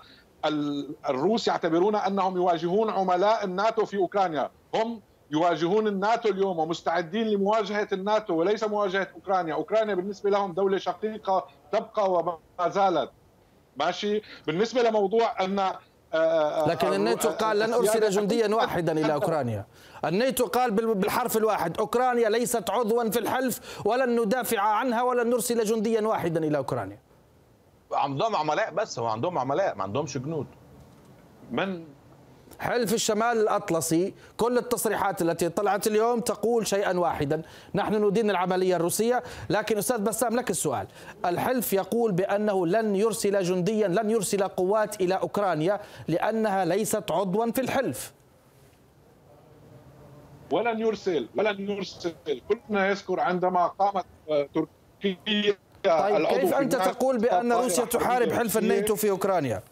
الروس 1.09 1.49
يعتبرون 1.49 1.97
أنهم 1.97 2.37
يواجهون 2.37 2.91
عملاء 2.91 3.45
الناتو 3.45 3.85
في 3.85 3.97
أوكرانيا، 3.97 4.51
هم 4.75 5.03
يواجهون 5.31 5.87
الناتو 5.87 6.29
اليوم 6.29 6.59
ومستعدين 6.59 7.27
لمواجهة 7.27 7.89
الناتو 7.93 8.35
وليس 8.35 8.65
مواجهة 8.65 9.09
أوكرانيا، 9.15 9.55
أوكرانيا 9.55 9.95
بالنسبة 9.95 10.31
لهم 10.31 10.53
دولة 10.53 10.79
شقيقة 10.79 11.47
تبقى 11.73 12.13
وما 12.13 12.39
زالت. 12.69 13.11
ماشي؟ 13.77 14.23
بالنسبة 14.47 14.83
لموضوع 14.83 15.45
آه، 15.45 15.79
لكن 16.67 16.93
الناتو 16.93 17.29
قال 17.29 17.59
لن 17.59 17.73
أرسل 17.73 18.11
جنديا 18.11 18.55
واحدا 18.55 18.93
إلى 18.93 19.13
أوكرانيا. 19.13 19.67
الناتو 20.05 20.47
قال 20.47 20.71
بالحرف 20.71 21.37
الواحد 21.37 21.79
أوكرانيا 21.79 22.29
ليست 22.29 22.71
عضوا 22.71 23.11
في 23.11 23.19
الحلف 23.19 23.81
ولن 23.87 24.21
ندافع 24.21 24.61
عنها 24.61 25.03
ولن 25.03 25.31
نرسل 25.31 25.65
جنديا 25.65 26.01
واحدا 26.01 26.45
إلى 26.45 26.59
أوكرانيا. 26.59 26.99
عندهم 27.93 28.37
عملاء 28.37 28.71
بس 28.75 28.99
هو 28.99 29.07
عندهم 29.07 29.39
عملاء 29.39 29.75
ما 29.77 29.83
عندهمش 29.83 30.19
جنود. 30.19 30.47
من 31.51 31.85
حلف 32.61 32.95
الشمال 32.95 33.41
الأطلسي 33.41 34.15
كل 34.37 34.59
التصريحات 34.59 35.23
التي 35.23 35.49
طلعت 35.49 35.87
اليوم 35.87 36.21
تقول 36.21 36.67
شيئا 36.67 36.99
واحدا. 36.99 37.43
نحن 37.75 38.05
ندين 38.05 38.31
العملية 38.31 38.77
الروسية 38.77 39.23
لكن 39.51 39.79
أستاذ 39.79 39.99
بسام 39.99 40.37
لك 40.37 40.51
السؤال. 40.51 40.87
الحلف 41.25 41.73
يقول 41.73 42.13
بأنه 42.13 42.67
لن 42.67 42.97
يرسل 42.97 43.43
جنديا 43.43 43.89
لن 43.89 44.11
يرسل 44.11 44.49
قوات 44.49 45.01
إلى 45.01 45.15
أوكرانيا 45.15 45.81
لأنها 46.09 46.65
ليست 46.65 47.11
عضوا 47.11 47.51
في 47.51 47.61
الحلف. 47.61 48.13
ولن 50.51 50.81
يرسل 50.81 51.29
ولن 51.37 51.71
يرسل. 51.71 52.15
كلنا 52.49 52.89
يذكر 52.89 53.21
عندما 53.21 53.67
قامت 53.67 54.05
تركيا 54.55 55.57
طيب 55.85 56.27
كيف 56.27 56.55
أنت 56.55 56.77
تقول 56.77 57.19
بأن 57.19 57.53
روسيا 57.53 57.85
تحارب 57.85 58.33
حلف 58.33 58.59
الناتو 58.59 58.97
في 58.97 59.11
أوكرانيا؟ 59.11 59.63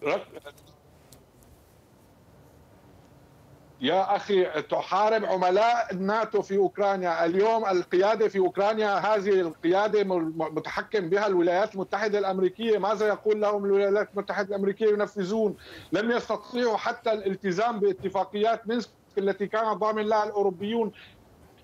يا 3.81 4.17
أخي 4.17 4.45
تحارب 4.63 5.25
عملاء 5.25 5.93
الناتو 5.93 6.43
في 6.43 6.57
أوكرانيا، 6.57 7.25
اليوم 7.25 7.67
القيادة 7.67 8.29
في 8.29 8.39
أوكرانيا 8.39 8.95
هذه 8.95 9.41
القيادة 9.41 10.05
متحكم 10.05 11.09
بها 11.09 11.27
الولايات 11.27 11.75
المتحدة 11.75 12.19
الأمريكية، 12.19 12.79
ماذا 12.79 13.09
يقول 13.09 13.41
لهم 13.41 13.65
الولايات 13.65 14.09
المتحدة 14.15 14.49
الأمريكية؟ 14.49 14.89
ينفذون؟ 14.89 15.57
لم 15.93 16.11
يستطيعوا 16.11 16.77
حتى 16.77 17.13
الالتزام 17.13 17.81
باتفاقيات 17.81 18.69
مينسك 18.69 18.91
التي 19.19 19.47
كان 19.47 19.73
ضامن 19.73 20.03
لها 20.03 20.25
الأوروبيون. 20.25 20.93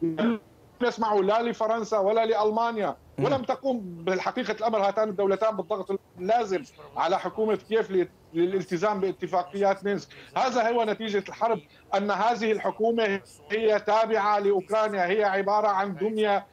لم 0.02 0.40
يسمعوا 0.82 1.22
لا 1.22 1.42
لفرنسا 1.42 1.98
ولا 1.98 2.26
لألمانيا. 2.26 2.96
ولم 3.18 3.42
تقوم 3.42 3.80
بالحقيقة 3.80 4.52
الأمر 4.52 4.78
هاتان 4.78 5.08
الدولتان 5.08 5.56
بالضغط 5.56 6.00
اللازم 6.18 6.62
على 6.96 7.18
حكومة 7.18 7.56
كييف 7.56 8.06
للالتزام 8.34 9.00
باتفاقيات 9.00 9.84
مينسك. 9.84 10.08
هذا 10.36 10.70
هو 10.70 10.84
نتيجة 10.84 11.24
الحرب 11.28 11.60
أن 11.94 12.10
هذه 12.10 12.52
الحكومة 12.52 13.20
هي 13.50 13.80
تابعة 13.80 14.38
لأوكرانيا 14.38 15.06
هي 15.06 15.24
عبارة 15.24 15.68
عن 15.68 15.94
دمية 15.96 16.46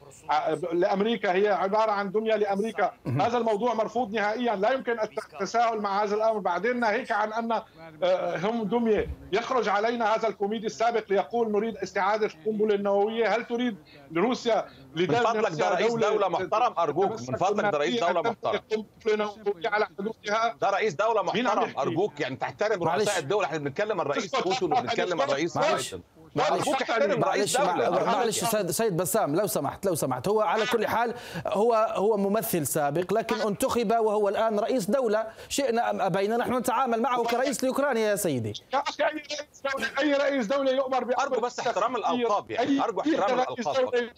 لأمريكا 0.73 1.31
هي 1.33 1.47
عبارة 1.49 1.91
عن 1.91 2.11
دمية 2.11 2.35
لأمريكا. 2.35 2.91
هذا 3.21 3.37
الموضوع 3.37 3.73
مرفوض 3.73 4.13
نهائيا. 4.13 4.55
لا 4.55 4.71
يمكن 4.71 4.97
التساهل 4.99 5.81
مع 5.81 6.03
هذا 6.03 6.15
الأمر. 6.15 6.39
بعدين 6.39 6.79
ناهيك 6.79 7.11
عن 7.11 7.33
أن 7.33 7.61
آه، 8.03 8.37
هم 8.37 8.63
دمية. 8.63 9.09
يخرج 9.33 9.69
علينا 9.69 10.15
هذا 10.15 10.27
الكوميدي 10.27 10.65
السابق 10.65 11.03
ليقول 11.09 11.51
نريد 11.51 11.77
استعادة 11.77 12.25
القنبلة 12.25 12.75
النووية. 12.75 13.35
هل 13.35 13.45
تريد 13.45 13.75
لروسيا 14.11 14.65
من 14.95 15.05
فضلك 15.07 15.51
ده 15.51 15.69
رئيس 15.69 15.93
دولة 15.93 16.27
محترم 16.29 16.73
أرجوك. 16.77 17.11
من 17.29 17.35
فضلك 17.35 17.71
ده 17.71 17.77
رئيس 17.77 17.99
دولة 17.99 18.21
محترم. 18.21 18.59
على 19.65 19.85
حدودها. 19.85 20.55
ده 20.61 20.69
رئيس 20.69 20.93
دولة 20.93 21.21
محترم. 21.21 21.73
أرجوك 21.79 22.19
يعني 22.19 22.35
تحترم 22.35 22.83
رؤساء 22.83 23.19
الدول 23.19 23.43
إحنا 23.43 23.57
بنتكلم 23.57 24.01
الرئيس 24.01 24.35
بوتين 24.35 24.73
وبنتكلم 24.73 25.21
الرئيس 25.21 25.57
بايدن 25.57 26.01
معلش. 26.35 27.59
معلش. 27.59 28.43
سيد, 28.43 28.71
سيد 28.71 28.97
بسام 28.97 29.35
لو 29.35 29.47
سمحت 29.47 29.85
لو 29.85 29.95
سمحت. 29.95 30.27
هو 30.27 30.41
على 30.41 30.65
كل 30.65 30.87
حال 30.87 31.13
هو 31.47 31.73
هو 31.73 32.17
ممثل 32.17 32.67
سابق 32.67 33.13
لكن 33.13 33.41
انتخب 33.41 33.91
وهو 33.91 34.29
الآن 34.29 34.59
رئيس 34.59 34.89
دولة. 34.89 35.27
شئنا 35.49 35.89
أم 35.89 36.01
أبينا 36.01 36.37
نحن 36.37 36.53
نتعامل 36.53 37.01
معه 37.01 37.23
كرئيس 37.23 37.63
لأوكرانيا 37.63 38.09
يا 38.09 38.15
سيدي. 38.15 38.53
أي 39.99 40.13
رئيس 40.13 40.45
دوله 40.45 40.71
يؤمر 40.71 41.15
ارجو 41.19 41.41
بس 41.41 41.59
احترام 41.59 41.95
الألقاب 41.95 42.51
يعني. 42.51 42.83
ارجو 42.83 43.01
احترام 43.01 43.39
الألقاب. 43.39 44.09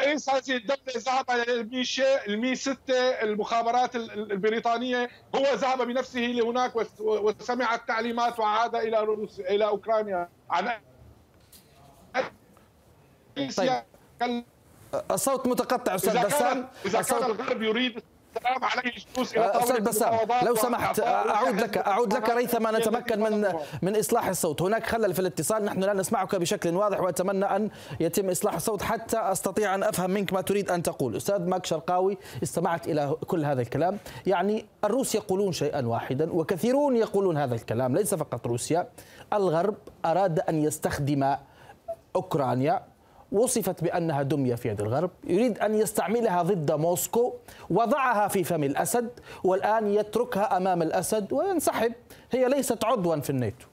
رئيس 0.00 0.30
هذه 0.30 0.56
الدولة 0.56 0.80
ذهب 0.96 1.30
إلى 1.30 1.60
الميشا 1.60 2.26
المي 2.26 2.54
6 2.54 2.94
المخابرات 2.98 3.96
البريطانية. 3.96 5.10
هو 5.34 5.42
ذهب 5.54 5.82
بنفسه 5.82 6.20
لهناك 6.20 6.72
وسمع 7.00 7.74
التعليمات 7.74 8.38
وعاد 8.38 8.74
إلى 8.74 9.26
إلى 9.38 9.64
أوكرانيا. 9.66 10.28
عن 10.50 10.72
طيب. 13.56 13.82
الصوت 15.10 15.46
متقطع 15.46 15.94
أستاذ 15.94 16.26
بسام. 16.26 16.68
إذا 16.86 17.02
كان 17.02 17.24
الغرب 17.24 17.62
يريد 17.62 18.02
السلام 18.36 18.64
عليه 18.64 18.92
إلى 19.36 19.62
أستاذ 19.62 19.80
بسام 19.80 20.18
لو 20.42 20.54
سمحت 20.54 21.00
أعود 21.00 21.60
لك 21.60 21.78
أعود 21.78 22.14
لك 22.14 22.30
ريثما 22.30 22.78
نتمكن 22.78 23.20
من 23.20 23.54
من 23.82 23.96
إصلاح 23.96 24.26
الصوت. 24.26 24.62
هناك 24.62 24.86
خلل 24.86 25.14
في 25.14 25.20
الاتصال 25.20 25.64
نحن 25.64 25.80
لا 25.80 25.92
نسمعك 25.92 26.34
بشكل 26.34 26.76
واضح 26.76 27.00
وأتمنى 27.00 27.44
أن 27.44 27.70
يتم 28.00 28.30
إصلاح 28.30 28.54
الصوت 28.54 28.82
حتى 28.82 29.16
أستطيع 29.18 29.74
أن 29.74 29.82
أفهم 29.82 30.10
منك 30.10 30.32
ما 30.32 30.40
تريد 30.40 30.70
أن 30.70 30.82
تقول. 30.82 31.16
أستاذ 31.16 31.48
ماك 31.48 31.66
شرقاوي 31.66 32.18
استمعت 32.42 32.88
إلى 32.88 33.16
كل 33.26 33.44
هذا 33.44 33.62
الكلام. 33.62 33.98
يعني 34.26 34.66
الروس 34.84 35.14
يقولون 35.14 35.52
شيئا 35.52 35.86
واحدا 35.86 36.32
وكثيرون 36.32 36.96
يقولون 36.96 37.36
هذا 37.36 37.54
الكلام. 37.54 37.96
ليس 37.96 38.14
فقط 38.14 38.46
روسيا 38.46 38.88
الغرب 39.32 39.76
أراد 40.04 40.40
أن 40.40 40.62
يستخدم 40.62 41.36
أوكرانيا 42.16 42.82
وصفت 43.34 43.84
بأنها 43.84 44.22
دمية 44.22 44.54
في 44.54 44.68
يد 44.68 44.80
الغرب 44.80 45.10
يريد 45.24 45.58
أن 45.58 45.74
يستعملها 45.74 46.42
ضد 46.42 46.72
موسكو 46.72 47.32
وضعها 47.70 48.28
في 48.28 48.44
فم 48.44 48.64
الأسد 48.64 49.10
والآن 49.44 49.86
يتركها 49.86 50.56
أمام 50.56 50.82
الأسد 50.82 51.32
وينسحب. 51.32 51.92
هي 52.32 52.48
ليست 52.48 52.84
عضوا 52.84 53.16
في 53.16 53.30
الناتو. 53.30 53.66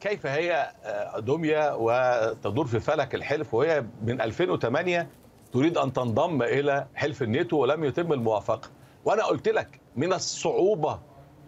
كيف 0.00 0.26
هي 0.26 0.72
آه، 0.84 1.18
دمية 1.18 1.76
وتدور 1.76 2.66
في 2.66 2.80
فلك 2.80 3.14
الحلف؟ 3.14 3.54
وهي 3.54 3.84
من 4.02 4.20
2008 4.20 5.08
تريد 5.52 5.78
أن 5.78 5.92
تنضم 5.92 6.42
إلى 6.42 6.86
حلف 6.94 7.22
الناتو 7.22 7.56
ولم 7.56 7.84
يتم 7.84 8.12
الموافقة. 8.12 8.68
وأنا 9.04 9.24
قلت 9.24 9.48
لك 9.48 9.80
من 9.96 10.12
الصعوبة 10.12 10.98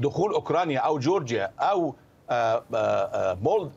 دخول 0.01 0.35
أوكرانيا 0.35 0.81
أو 0.81 0.99
جورجيا 0.99 1.53
أو 1.61 1.95
آه، 2.31 2.65
آه، 2.75 3.39
مولد 3.43 3.73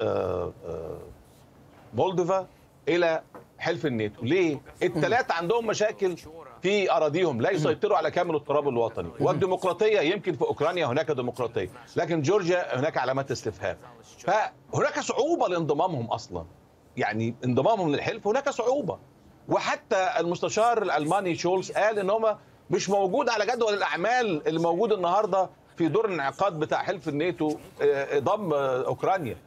مولدوفا 1.95 2.47
إلى 2.87 3.21
حلف 3.57 3.85
الناتو. 3.85 4.25
ليه؟ 4.25 4.61
الثلاثه 4.83 5.33
عندهم 5.33 5.67
مشاكل 5.67 6.15
في 6.61 6.91
أراضيهم. 6.91 7.41
لا 7.41 7.51
يسيطروا 7.51 7.97
على 7.97 8.11
كامل 8.11 8.35
التراب 8.35 8.67
الوطني. 8.67 9.11
والديمقراطية 9.19 9.99
يمكن 9.99 10.33
في 10.33 10.41
أوكرانيا 10.41 10.85
هناك 10.85 11.11
ديمقراطية 11.11 11.69
لكن 11.95 12.21
جورجيا 12.21 12.79
هناك 12.79 12.97
علامات 12.97 13.31
استفهام. 13.31 13.77
فهناك 14.17 14.99
صعوبة 14.99 15.47
لانضمامهم 15.47 16.05
أصلا. 16.05 16.45
يعني 16.97 17.35
انضمامهم 17.45 17.91
للحلف 17.91 18.27
هناك 18.27 18.49
صعوبة. 18.49 18.99
وحتى 19.49 20.09
المستشار 20.19 20.81
الألماني 20.81 21.35
شولز 21.35 21.71
قال 21.71 21.99
إن 21.99 22.09
هم 22.09 22.37
مش 22.69 22.89
موجود 22.89 23.29
على 23.29 23.45
جدول 23.45 23.73
الأعمال 23.73 24.47
اللي 24.47 24.59
موجود 24.59 24.91
النهارده 24.91 25.49
في 25.77 25.87
دور 25.87 26.05
الانعقاد 26.05 26.59
بتاع 26.59 26.83
حلف 26.83 27.07
الناتو 27.07 27.57
آه، 27.81 28.19
ضم 28.19 28.53
أوكرانيا. 28.53 29.37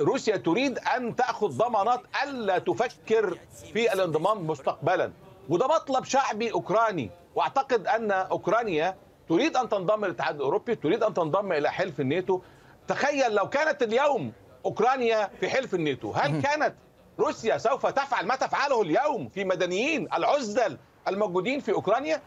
روسيا 0.00 0.36
تريد 0.36 0.78
أن 0.78 1.16
تأخذ 1.16 1.48
ضمانات 1.48 2.00
ألا 2.24 2.58
تفكر 2.58 3.38
في 3.72 3.92
الانضمام 3.92 4.46
مستقبلا. 4.46 5.12
وده 5.48 5.66
مطلب 5.66 6.04
شعبي 6.04 6.52
أوكراني. 6.52 7.10
وأعتقد 7.34 7.86
أن 7.86 8.10
أوكرانيا 8.10 8.96
تريد 9.28 9.56
أن 9.56 9.68
تنضم 9.68 10.04
للاتحاد 10.04 10.34
الأوروبي 10.34 10.74
تريد 10.74 11.02
أن 11.02 11.14
تنضم 11.14 11.52
إلى 11.52 11.72
حلف 11.72 12.00
الناتو. 12.00 12.40
تخيل 12.88 13.34
لو 13.34 13.48
كانت 13.48 13.82
اليوم 13.82 14.32
أوكرانيا 14.64 15.30
في 15.40 15.48
حلف 15.48 15.74
الناتو 15.74 16.10
هل 16.12 16.42
كانت 16.42 16.74
روسيا 17.18 17.58
سوف 17.58 17.86
تفعل 17.86 18.26
ما 18.26 18.36
تفعله 18.36 18.82
اليوم 18.82 19.28
في 19.28 19.44
مدنيين 19.44 20.08
العزل 20.14 20.78
الموجودين 21.08 21.60
في 21.60 21.72
أوكرانيا؟ 21.72 22.22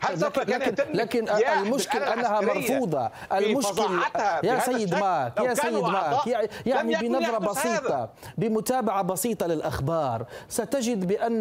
هل 0.00 0.20
لكن, 0.20 0.74
لكن, 0.92 1.24
لكن 1.24 1.28
المشكل 1.28 1.98
أنها 1.98 2.40
مرفوضة. 2.40 3.10
المشكل 3.32 3.98
يا 4.44 4.58
سيد 4.58 4.94
ماك 4.94 5.32
يا 5.40 5.54
سيد 5.54 5.74
ماك 5.74 6.26
يعني 6.66 6.96
بنظرة 6.96 7.38
بسيطة 7.38 8.08
بمتابعة 8.38 9.02
بسيطة 9.02 9.46
للأخبار 9.46 10.26
ستجد 10.48 11.06
بأن 11.06 11.40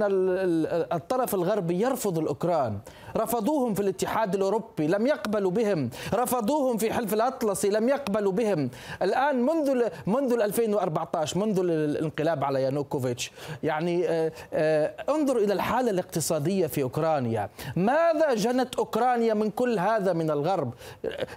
الطرف 0.94 1.36
الغربي 1.36 1.82
يرفض 1.82 2.18
الأوكران. 2.20 2.80
رفضوهم 3.18 3.74
في 3.74 3.80
الاتحاد 3.80 4.36
الأوروبي 4.36 4.88
لم 4.88 5.08
يقبلوا 5.08 5.52
بهم. 5.52 5.90
رفضوهم 6.14 6.78
في 6.78 6.94
حلف 6.94 7.14
الأطلسي 7.14 7.70
لم 7.70 7.90
يقبلوا 7.90 8.32
بهم. 8.32 8.70
الآن 9.02 9.46
منذ 9.46 9.84
منذ 10.08 10.34
2014 10.42 11.38
منذ 11.40 11.60
الانقلاب 11.60 12.44
على 12.44 12.62
يانوكوفيتش 12.64 13.32
يعني 13.64 14.08
آه، 14.10 14.32
آه، 14.54 14.94
انظر 15.10 15.38
إلى 15.38 15.54
الحالة 15.54 15.92
الاقتصادية 15.92 16.68
في 16.68 16.84
أوكرانيا. 16.84 17.50
ماذا 17.76 18.36
جنت 18.46 18.76
أوكرانيا 18.76 19.34
من 19.34 19.52
كل 19.52 19.80
هذا 19.80 20.14
من 20.14 20.32
الغرب 20.32 20.74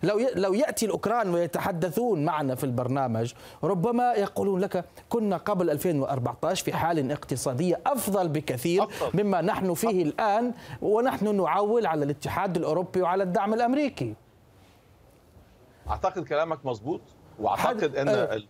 لو 0.03 0.21
لو 0.35 0.55
يأتي 0.55 0.87
الأوكران 0.87 1.35
ويتحدثون 1.35 2.25
معنا 2.25 2.55
في 2.55 2.64
البرنامج 2.64 3.33
ربما 3.64 4.12
يقولون 4.12 4.61
لك 4.61 4.85
كنا 5.09 5.37
قبل 5.37 5.71
2014 5.71 6.64
في 6.64 6.73
حال 6.73 7.12
اقتصادية 7.12 7.81
أفضل 7.87 8.29
بكثير 8.29 8.83
أفضل. 8.83 9.23
مما 9.23 9.40
نحن 9.40 9.75
فيه 9.75 9.88
أفضل. 9.88 10.01
الآن 10.01 10.53
ونحن 10.83 11.37
نعول 11.37 11.87
على 11.87 12.05
الاتحاد 12.05 12.57
الأوروبي 12.57 13.03
وعلى 13.03 13.23
الدعم 13.23 13.55
الأمريكي 13.55 14.14
أعتقد 15.88 16.25
كلامك 16.25 16.66
مظبوط 16.66 17.01
وأعتقد 17.38 17.96
أن 17.96 18.09
آه، 18.09 18.40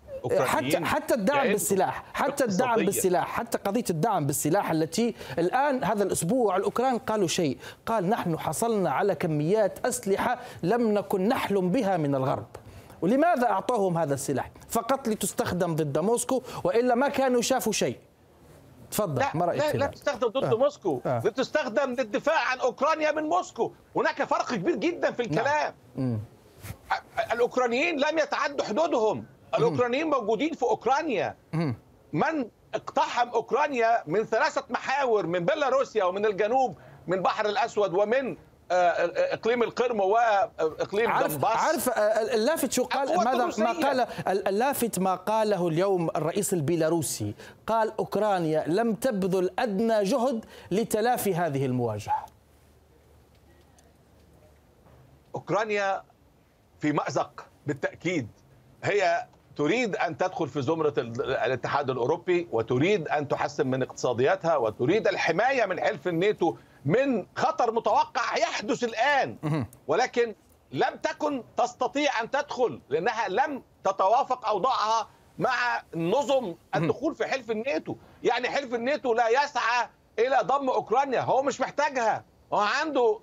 حتى 0.44 0.84
حتى 0.84 1.14
الدعم 1.14 1.48
بالسلاح 1.48 2.04
حتى 2.14 2.44
الدعم 2.44 2.84
بالسلاح 2.84 3.28
حتى 3.28 3.58
قضية 3.58 3.84
الدعم 3.90 4.26
بالسلاح 4.26 4.70
التي 4.70 5.14
الآن 5.38 5.84
هذا 5.84 6.02
الأسبوع 6.04 6.56
الأوكران 6.56 6.98
قالوا 6.98 7.28
شيء. 7.28 7.58
قال 7.86 8.08
نحن 8.08 8.38
حصلنا 8.38 8.90
على 8.90 9.14
كميات 9.14 9.86
أسلحة 9.86 10.38
لم 10.62 10.92
نكن 10.94 11.28
نحلم 11.28 11.70
بها 11.70 11.96
من 11.96 12.14
الغرب. 12.14 12.46
ولماذا 13.02 13.50
أعطوهم 13.50 13.98
هذا 13.98 14.14
السلاح؟ 14.14 14.50
فقط 14.68 15.08
لتستخدم 15.08 15.74
ضد 15.74 15.98
موسكو 15.98 16.42
وإلا 16.64 16.94
ما 16.94 17.08
كانوا 17.08 17.42
شافوا 17.42 17.72
شيء. 17.72 17.96
تفضل 18.90 19.20
لا 19.20 19.30
ما 19.34 19.44
رأيك 19.44 19.62
لا, 19.62 19.78
لا 19.78 19.86
تستخدم 19.86 20.28
ضد 20.28 20.44
آه. 20.44 20.56
موسكو 20.56 21.00
آه. 21.06 21.18
تستخدم 21.18 21.90
للدفاع 21.90 22.48
عن 22.48 22.58
أوكرانيا 22.60 23.12
من 23.12 23.22
موسكو. 23.22 23.72
هناك 23.96 24.24
فرق 24.24 24.54
كبير 24.54 24.76
جدا 24.76 25.10
في 25.10 25.22
الكلام. 25.22 25.74
نعم. 25.96 26.18
الأوكرانيين 27.32 28.00
لم 28.00 28.18
يتعدوا 28.18 28.64
حدودهم. 28.64 29.24
الأوكرانيين 29.58 30.06
موجودين 30.06 30.52
في 30.52 30.62
أوكرانيا. 30.62 31.36
من 32.12 32.48
اقتحم 32.74 33.28
أوكرانيا 33.28 34.02
من 34.06 34.24
ثلاثة 34.24 34.64
محاور 34.70 35.26
من 35.26 35.44
بيلاروسيا 35.44 36.04
ومن 36.04 36.26
الجنوب 36.26 36.78
من 37.06 37.18
البحر 37.18 37.46
الأسود 37.46 37.94
ومن 37.94 38.36
آه، 38.70 38.74
آه، 38.74 39.34
إقليم 39.34 39.62
القرم 39.62 40.00
واقليم 40.00 41.10
عارف 41.10 41.32
دنباس. 41.34 41.56
عارف 41.56 41.88
آه، 41.88 42.34
اللافت 42.34 42.72
شو 42.72 42.84
قال؟ 42.84 43.16
ماذا؟ 43.16 43.64
ما 43.64 43.72
قال 43.72 44.06
اللافت 44.48 44.98
ما 44.98 45.14
قاله 45.14 45.68
اليوم 45.68 46.08
الرئيس 46.16 46.52
البيلاروسي. 46.52 47.34
قال 47.66 47.92
أوكرانيا 47.98 48.64
لم 48.66 48.94
تبذل 48.94 49.50
أدنى 49.58 50.02
جهد 50.02 50.44
لتلافي 50.70 51.34
هذه 51.34 51.66
المواجهة. 51.66 52.26
أوكرانيا 55.34 56.02
في 56.80 56.92
مأزق 56.92 57.46
بالتأكيد. 57.66 58.28
هي 58.84 59.26
تريد 59.56 59.96
أن 59.96 60.16
تدخل 60.16 60.48
في 60.48 60.62
زمرة 60.62 60.94
الاتحاد 60.98 61.90
الأوروبي 61.90 62.48
وتريد 62.52 63.08
أن 63.08 63.28
تحسن 63.28 63.66
من 63.66 63.82
اقتصادياتها 63.82 64.56
وتريد 64.56 65.08
الحماية 65.08 65.66
من 65.66 65.80
حلف 65.80 66.08
الناتو 66.08 66.56
من 66.84 67.26
خطر 67.36 67.72
متوقع 67.72 68.36
يحدث 68.38 68.84
الآن. 68.84 69.66
ولكن 69.86 70.34
لم 70.72 70.96
تكن 71.02 71.44
تستطيع 71.56 72.20
أن 72.20 72.30
تدخل 72.30 72.80
لأنها 72.88 73.28
لم 73.28 73.62
تتوافق 73.84 74.48
أوضاعها 74.48 75.08
مع 75.38 75.82
نظم 75.94 76.54
الدخول 76.74 77.14
في 77.14 77.26
حلف 77.26 77.50
الناتو. 77.50 77.96
يعني 78.22 78.48
حلف 78.48 78.74
الناتو 78.74 79.14
لا 79.14 79.28
يسعى 79.28 79.88
إلى 80.18 80.38
ضم 80.42 80.68
أوكرانيا 80.70 81.20
هو 81.20 81.42
مش 81.42 81.60
محتاجها. 81.60 82.24
هو 82.52 82.58
عنده 82.58 83.20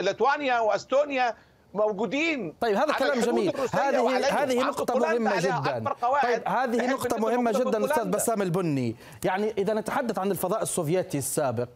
لاتوانيا 0.00 0.60
وأستونيا 0.60 1.36
موجودين. 1.74 2.54
طيب 2.60 2.76
هذا 2.76 2.92
كلام 2.92 3.20
جميل. 3.20 3.52
هذه 3.72 4.42
هذه 4.42 4.60
نقطة 4.60 4.98
مهمة 4.98 5.40
جدا. 5.40 5.94
طيب 6.22 6.48
هذه 6.48 6.86
نقطة 6.86 7.16
مهمة 7.16 7.52
جدا 7.52 7.84
أستاذ 7.84 8.04
بسام 8.04 8.42
البني. 8.42 8.96
يعني 9.24 9.54
إذا 9.58 9.74
نتحدث 9.74 10.18
عن 10.18 10.30
الفضاء 10.30 10.62
السوفيتي 10.62 11.18
السابق 11.18 11.68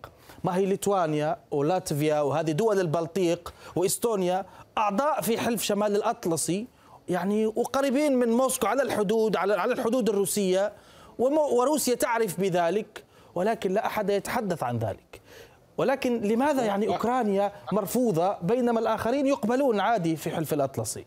ما 0.44 0.57
هي 0.57 0.66
ليتوانيا 0.66 1.37
ولاتفيا 1.50 2.20
وهذه 2.20 2.50
دول 2.50 2.80
البلطيق 2.80 3.54
وإستونيا 3.76 4.46
أعضاء 4.78 5.20
في 5.20 5.38
حلف 5.38 5.62
شمال 5.62 5.96
الأطلسي 5.96 6.66
يعني 7.09 7.46
وقريبين 7.46 8.16
من 8.16 8.28
موسكو 8.28 8.66
على 8.66 8.83
الحدود 8.83 9.37
على 9.37 9.54
على 9.54 9.72
الحدود 9.72 10.09
الروسية 10.09 10.72
وروسيا 11.18 11.94
تعرف 11.94 12.40
بذلك 12.40 13.04
ولكن 13.35 13.72
لا 13.72 13.87
أحد 13.87 14.11
يتحدث 14.11 14.62
عن 14.62 14.78
ذلك. 14.78 15.20
ولكن 15.78 16.20
لماذا 16.20 16.64
يعني 16.64 16.88
أوكرانيا 16.88 17.52
مرفوضة 17.72 18.37
بينما 18.42 18.80
الآخرين 18.80 19.26
يقبلون 19.26 19.80
عادي 19.80 20.16
في 20.16 20.30
حلف 20.30 20.52
الأطلسي؟ 20.52 21.04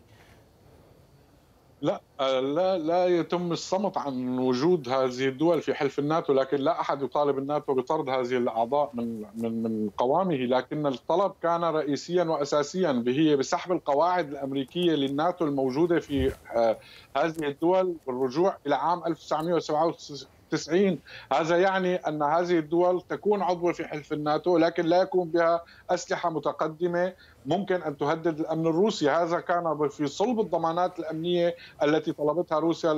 لا 1.82 2.00
لا 2.40 2.78
لا 2.78 3.06
يتم 3.06 3.52
الصمت 3.52 3.98
عن 3.98 4.38
وجود 4.38 4.88
هذه 4.88 5.28
الدول 5.28 5.62
في 5.62 5.74
حلف 5.74 5.98
الناتو 5.98 6.32
لكن 6.32 6.56
لا 6.56 6.80
أحد 6.80 7.02
يطالب 7.02 7.38
الناتو 7.38 7.74
بطرد 7.74 8.08
هذه 8.08 8.36
الأعضاء 8.36 8.90
من 8.94 9.24
من 9.36 9.62
من 9.62 9.90
قوامه 9.96 10.36
لكن 10.36 10.86
الطلب 10.86 11.32
كان 11.42 11.64
رئيسيا 11.64 12.24
واساسيا 12.24 12.92
به 12.92 13.34
بسحب 13.34 13.72
القواعد 13.72 14.28
الأمريكية 14.28 14.92
للناتو 14.92 15.44
الموجودة 15.44 16.00
في 16.00 16.32
آه، 16.56 16.78
هذه 17.16 17.44
الدول 17.44 17.96
والرجوع 18.06 18.56
إلى 18.66 18.74
عام 18.74 19.06
1967 19.06 20.37
90 20.50 20.98
هذا 21.32 21.58
يعني 21.58 21.96
أن 21.96 22.22
هذه 22.22 22.58
الدول 22.58 23.02
تكون 23.08 23.42
عضوة 23.42 23.72
في 23.72 23.84
حلف 23.84 24.12
الناتو 24.12 24.58
لكن 24.58 24.86
لا 24.86 25.02
يكون 25.02 25.28
بها 25.28 25.62
أسلحة 25.90 26.30
متقدمة 26.30 27.12
ممكن 27.46 27.82
أن 27.82 27.96
تهدد 27.96 28.40
الأمن 28.40 28.66
الروسي. 28.66 29.10
هذا 29.10 29.40
كان 29.40 29.88
في 29.88 30.06
صلب 30.06 30.40
الضمانات 30.40 30.98
الأمنية 30.98 31.56
التي 31.82 32.12
طلبتها 32.12 32.58
روسيا 32.58 32.92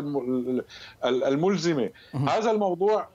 الملزمة. 1.05 1.91
هذا 2.29 2.51
الموضوع 2.51 3.09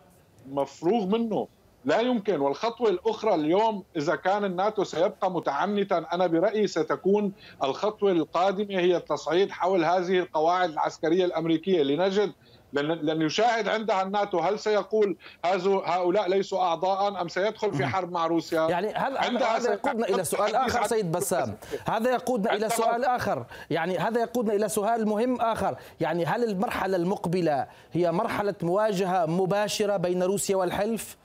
مفروغ 0.52 1.06
منه. 1.06 1.48
لا 1.86 2.00
يمكن. 2.00 2.40
والخطوة 2.40 2.90
الأخرى 2.90 3.36
اليوم 3.36 3.84
إذا 3.98 4.16
كان 4.16 4.46
الناتو 4.46 4.84
سيبقى 4.84 5.32
متعنتا 5.32 6.06
أنا 6.14 6.28
برأيي 6.28 6.68
ستكون 6.68 7.34
الخطوة 7.64 8.12
القادمة 8.12 8.80
هي 8.80 8.98
التصعيد 8.98 9.52
حول 9.52 9.86
هذه 9.86 10.20
القواعد 10.20 10.70
العسكرية 10.70 11.26
الأمريكية. 11.26 11.84
لنجد 11.84 12.32
لن 12.82 12.92
لن 12.92 13.22
يشاهد 13.22 13.68
عندها 13.68 14.02
الناتو. 14.02 14.40
هل 14.40 14.60
سيقول 14.60 15.18
هؤلاء 15.86 16.30
ليسوا 16.30 16.60
أعضاء 16.60 17.22
أم 17.22 17.28
سيدخل 17.28 17.74
في 17.74 17.86
حرب 17.86 18.12
مع 18.12 18.28
روسيا؟ 18.28 18.62
يعني 18.62 18.94
هل 18.94 19.18
هذا 19.44 19.74
يقودنا 19.74 20.08
إلى 20.08 20.24
سؤال 20.24 20.56
آخر 20.56 20.88
سيد 20.88 21.12
بسام. 21.12 21.58
هذا 21.88 22.12
يقودنا 22.12 22.54
إلى 22.54 22.70
سؤال 22.70 23.06
آخر. 23.06 23.46
يعني 23.70 23.98
هذا 23.98 24.22
يقودنا 24.22 24.54
إلى 24.54 24.70
سؤال 24.70 25.08
مهم 25.08 25.42
آخر. 25.42 25.76
يعني 26.00 26.26
هل 26.26 26.44
المرحلة 26.44 26.96
المقبلة 26.96 27.68
هي 27.94 28.12
مرحلة 28.12 28.56
مواجهة 28.62 29.26
مباشرة 29.26 29.98
بين 29.98 30.24
روسيا 30.24 30.56
والحلف؟ 30.56 31.18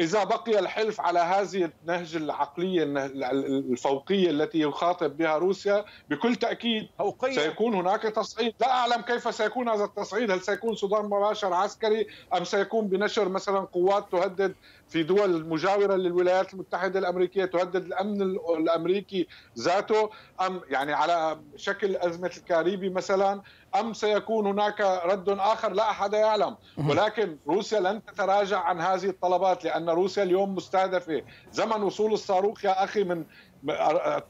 إذا 0.00 0.24
بقي 0.24 0.58
الحلف 0.58 1.00
على 1.00 1.18
هذه 1.18 1.70
النهج 1.82 2.16
العقلية 2.16 2.82
الفوقية 2.82 4.30
التي 4.30 4.60
يخاطب 4.60 5.16
بها 5.16 5.38
روسيا 5.38 5.84
بكل 6.10 6.36
تأكيد 6.36 6.88
فوقية. 6.98 7.32
سيكون 7.32 7.74
هناك 7.74 8.02
تصعيد 8.02 8.54
لا 8.60 8.70
أعلم 8.70 9.02
كيف 9.02 9.34
سيكون 9.34 9.68
هذا 9.68 9.84
التصعيد 9.84 10.30
هل 10.30 10.40
سيكون 10.40 10.74
صدام 10.74 11.04
مباشر 11.06 11.54
عسكري 11.54 12.06
أم 12.36 12.44
سيكون 12.44 12.88
بنشر 12.88 13.28
مثلا 13.28 13.58
قوات 13.60 14.12
تهدد 14.12 14.54
في 14.88 15.02
دول 15.02 15.46
مجاورة 15.46 15.94
للولايات 15.94 16.54
المتحدة 16.54 16.98
الأمريكية 16.98 17.44
تهدد 17.44 17.84
الأمن 17.84 18.22
الأمريكي 18.58 19.28
ذاته؟ 19.58 20.10
أم 20.40 20.60
يعني 20.68 20.92
على 20.92 21.40
شكل 21.56 21.96
أزمة 21.96 22.30
الكاريبي 22.36 22.88
مثلا 22.88 23.42
أم 23.80 23.92
سيكون 23.92 24.46
هناك 24.46 24.80
رد 24.80 25.28
آخر؟ 25.28 25.72
لا 25.72 25.90
أحد 25.90 26.12
يعلم. 26.12 26.56
ولكن 26.88 27.36
روسيا 27.48 27.80
لن 27.80 28.04
تتراجع 28.04 28.60
عن 28.60 28.80
هذه 28.80 29.08
الطلبات 29.08 29.64
لأن 29.64 29.90
روسيا 29.90 30.22
اليوم 30.22 30.54
مستهدفة. 30.54 31.22
زمن 31.52 31.82
وصول 31.82 32.12
الصاروخ 32.12 32.64
يا 32.64 32.84
أخي 32.84 33.04
من 33.04 33.24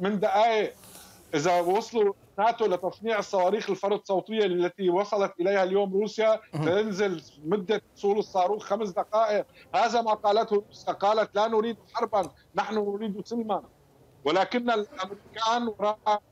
من 0.00 0.20
دقائق. 0.20 0.72
إذا 1.34 1.60
وصلوا 1.60 2.14
ناتو 2.38 2.66
لتصنيع 2.66 3.18
الصواريخ 3.18 3.70
الفرد 3.70 4.00
صوتية 4.04 4.46
التي 4.46 4.90
وصلت 4.90 5.32
إليها 5.40 5.62
اليوم 5.62 5.92
روسيا. 5.92 6.40
سينزل 6.64 7.22
مدة 7.44 7.82
وصول 7.96 8.18
الصاروخ 8.18 8.62
خمس 8.62 8.88
دقائق. 8.88 9.46
هذا 9.74 10.02
ما 10.02 10.14
قالته 10.14 10.56
روسيا. 10.56 10.92
قالت 10.92 11.34
لا 11.34 11.48
نريد 11.48 11.76
حربا 11.94 12.30
نحن 12.54 12.74
نريد 12.74 13.26
سلما. 13.26 13.62
ولكن 14.24 14.70
الأمريكان 14.70 15.68
وراء 15.78 16.22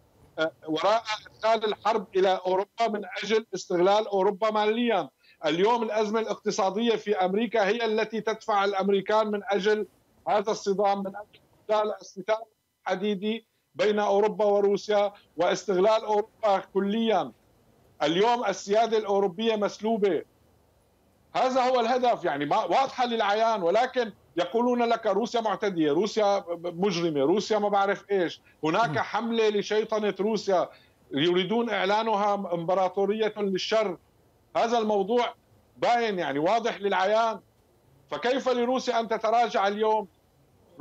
وراء 0.68 1.02
إدخال 1.26 1.64
الحرب 1.64 2.06
إلى 2.16 2.40
أوروبا 2.46 2.88
من 2.88 3.02
أجل 3.22 3.46
استغلال 3.54 4.08
أوروبا 4.08 4.50
ماليا. 4.50 5.08
اليوم 5.46 5.82
الأزمة 5.82 6.20
الاقتصادية 6.20 6.96
في 6.96 7.16
أمريكا 7.16 7.66
هي 7.66 7.84
التي 7.84 8.20
تدفع 8.20 8.64
الأمريكان 8.64 9.30
من 9.30 9.40
أجل 9.44 9.86
هذا 10.28 10.50
الصدام 10.50 10.98
من 10.98 11.12
أجل 11.70 11.92
الستار 12.00 12.42
الحديدي 12.86 13.46
بين 13.76 13.98
أوروبا 13.98 14.44
وروسيا 14.44 15.12
واستغلال 15.36 16.04
أوروبا 16.04 16.58
كليا. 16.74 17.32
اليوم 18.02 18.44
السيادة 18.44 18.98
الأوروبية 18.98 19.56
مسلوبة. 19.56 20.22
هذا 21.36 21.60
هو 21.60 21.80
الهدف 21.80 22.24
يعني 22.24 22.44
واضحة 22.44 23.06
للعيان 23.06 23.62
ولكن 23.62 24.12
يقولون 24.36 24.82
لك 24.82 25.06
روسيا 25.06 25.40
معتدية، 25.40 25.92
روسيا 25.92 26.44
مجرمة، 26.62 27.20
روسيا 27.20 27.58
ما 27.58 27.68
بعرف 27.68 28.04
إيش، 28.10 28.40
هناك 28.64 28.98
حملة 28.98 29.48
لشيطنة 29.48 30.14
روسيا 30.20 30.68
يريدون 31.12 31.70
إعلانها 31.70 32.34
إمبراطورية 32.34 33.34
للشر. 33.36 33.98
هذا 34.56 34.78
الموضوع 34.78 35.34
باين 35.76 36.18
يعني 36.18 36.38
واضح 36.38 36.80
للعيان. 36.80 37.40
فكيف 38.10 38.48
لروسيا 38.48 39.00
أن 39.00 39.08
تتراجع 39.08 39.68
اليوم؟ 39.68 40.08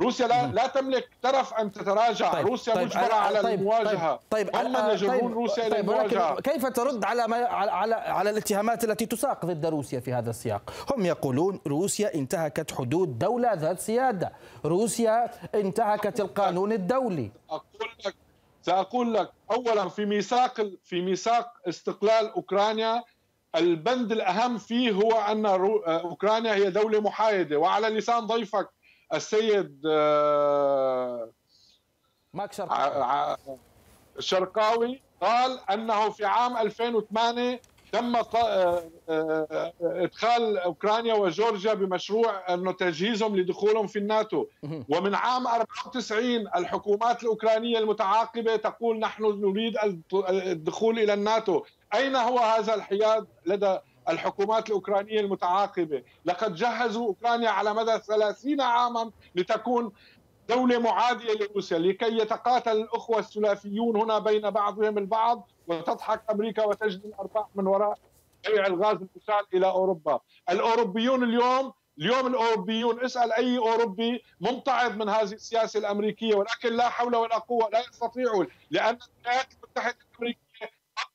روسيا 0.00 0.26
لا, 0.26 0.46
لا 0.46 0.66
تملك 0.66 1.08
ترف 1.22 1.54
أن 1.54 1.72
تتراجع. 1.72 2.32
طيب 2.32 2.46
روسيا 2.46 2.74
طيب 2.74 2.86
مجبرة 2.86 3.14
على 3.14 3.42
طيب 3.42 3.58
المواجهة. 3.60 4.20
طيب 4.30 4.50
طيب 4.50 4.66
هم 4.66 4.90
يجرون 4.90 5.18
طيب 5.18 5.32
روسيا 5.32 5.68
طيب 5.68 5.90
المواجهه 5.90 6.40
كيف 6.40 6.66
ترد 6.66 7.04
على 7.04 7.26
ما 7.28 7.36
على 7.36 7.94
على 7.94 8.30
الاتهامات 8.30 8.84
التي 8.84 9.06
تساق 9.06 9.46
ضد 9.46 9.66
روسيا 9.66 10.00
في 10.00 10.12
هذا 10.12 10.30
السياق؟ 10.30 10.72
هم 10.96 11.06
يقولون 11.06 11.60
روسيا 11.66 12.14
انتهكت 12.14 12.72
حدود 12.72 13.18
دولة 13.18 13.52
ذات 13.54 13.80
سيادة. 13.80 14.32
روسيا 14.64 15.30
انتهكت 15.54 16.20
القانون 16.20 16.72
الدولي. 16.72 17.30
أقول 17.50 17.90
لك 18.06 18.14
سأقول 18.62 19.14
لك. 19.14 19.30
اولا 19.50 19.88
في 19.88 20.04
ميثاق 20.04 20.66
في 20.84 21.00
ميثاق 21.02 21.52
استقلال 21.68 22.32
أوكرانيا 22.32 23.04
البند 23.54 24.12
الأهم 24.12 24.58
فيه 24.58 24.90
هو 24.92 25.12
أن 25.12 25.46
أوكرانيا 25.46 26.54
هي 26.54 26.70
دولة 26.70 27.00
محايدة. 27.00 27.56
وعلى 27.56 27.88
لسان 27.88 28.26
ضيفك 28.26 28.68
السيد 29.14 29.82
آه، 29.86 31.30
ماك 32.34 32.52
شرقاوي. 32.52 33.36
شرقاوي 34.18 35.00
قال 35.22 35.60
أنه 35.70 36.10
في 36.10 36.24
عام 36.24 36.56
2008 36.56 37.60
تم 37.92 38.16
آه، 38.16 38.82
آه، 39.08 39.72
إدخال 39.82 40.58
أوكرانيا 40.58 41.14
وجورجيا 41.14 41.74
بمشروع 41.74 42.54
انه 42.54 42.72
تجهيزهم 42.72 43.36
لدخولهم 43.36 43.86
في 43.86 43.98
الناتو. 43.98 44.46
ومن 44.88 45.14
عام 45.14 45.46
94 45.46 46.48
الحكومات 46.56 47.22
الأوكرانية 47.22 47.78
المتعاقبة 47.78 48.56
تقول 48.56 48.98
نحن 48.98 49.22
نريد 49.24 49.76
الدخول 50.30 50.98
إلى 50.98 51.14
الناتو. 51.14 51.62
أين 51.94 52.16
هو 52.16 52.38
هذا 52.38 52.74
الحياد 52.74 53.26
لدى 53.46 53.78
الحكومات 54.08 54.68
الأوكرانية 54.68 55.20
المتعاقبة. 55.20 56.02
لقد 56.24 56.54
جهزوا 56.54 57.06
أوكرانيا 57.06 57.50
على 57.50 57.74
مدى 57.74 57.98
ثلاثين 57.98 58.60
عاما 58.60 59.10
لتكون 59.34 59.92
دولة 60.48 60.78
معادية 60.78 61.32
لروسيا 61.32 61.78
لكي 61.78 62.18
يتقاتل 62.18 62.72
الأخوة 62.72 63.18
الثلاثيون 63.18 63.96
هنا 63.96 64.18
بين 64.18 64.50
بعضهم 64.50 64.98
البعض 64.98 65.48
وتضحك 65.68 66.22
أمريكا 66.30 66.64
وتجني 66.64 67.04
الأرباح 67.06 67.46
من 67.54 67.66
وراء 67.66 67.98
بيع 68.46 68.66
الغاز 68.66 68.96
المسال 68.96 69.46
إلى 69.54 69.66
أوروبا. 69.66 70.20
الأوروبيون 70.50 71.22
اليوم 71.24 71.72
اليوم 71.98 72.26
الأوروبيون 72.26 73.04
اسأل 73.04 73.32
أي 73.32 73.58
أوروبي 73.58 74.22
ممتعض 74.40 74.96
من 74.96 75.08
هذه 75.08 75.32
السياسة 75.32 75.78
الأمريكية 75.78 76.34
ولكن 76.34 76.72
لا 76.72 76.88
حول 76.88 77.16
ولا 77.16 77.38
قوة 77.38 77.68
لا 77.72 77.80
يستطيعون 77.80 78.46
لأن 78.70 78.98
الولايات 79.24 79.46
المتحدة 79.54 79.96
الأمريكية 80.12 80.45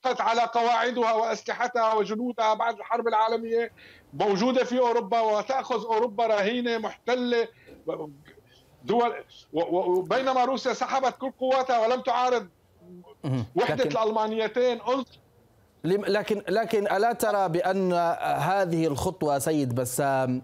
بقت 0.05 0.21
على 0.21 0.41
قواعدها 0.41 1.13
وأسلحتها 1.13 1.93
وجنودها 1.93 2.53
بعد 2.53 2.75
الحرب 2.75 3.07
العالمية 3.07 3.71
موجودة 4.13 4.63
في 4.63 4.79
أوروبا 4.79 5.19
وتأخذ 5.19 5.85
أوروبا 5.85 6.27
رهينة 6.27 6.77
محتلة. 6.77 7.47
دول 8.83 9.13
وبينما 9.53 10.45
روسيا 10.45 10.73
سحبت 10.73 11.15
كل 11.17 11.31
قواتها 11.31 11.87
ولم 11.87 12.01
تعارض 12.01 12.47
وحدة 13.55 13.83
لكن 13.83 13.97
الألمانيتين. 13.97 14.79
لكن 15.83 16.41
لكن 16.49 16.87
ألا 16.87 17.13
ترى 17.13 17.49
بأن 17.49 17.93
هذه 18.39 18.87
الخطوة 18.87 19.39
سيد 19.39 19.75
بسام 19.75 20.41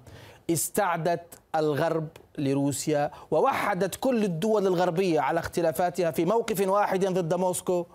استعدت 0.49 1.39
الغرب 1.55 2.07
لروسيا 2.37 3.11
ووحدت 3.31 3.95
كل 3.95 4.23
الدول 4.23 4.67
الغربية 4.67 5.19
على 5.19 5.39
اختلافاتها 5.39 6.11
في 6.11 6.25
موقف 6.25 6.67
واحد 6.67 7.05
ضد 7.05 7.33
موسكو؟ 7.33 7.85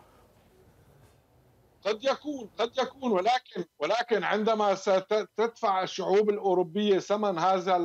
قد 1.86 2.04
يكون 2.04 2.50
قد 2.58 2.70
يكون 2.78 3.12
ولكن 3.12 3.64
ولكن 3.78 4.24
عندما 4.24 4.74
ستدفع 4.74 5.82
الشعوب 5.82 6.30
الأوروبية 6.30 6.98
ثمن 6.98 7.38
هذا 7.38 7.76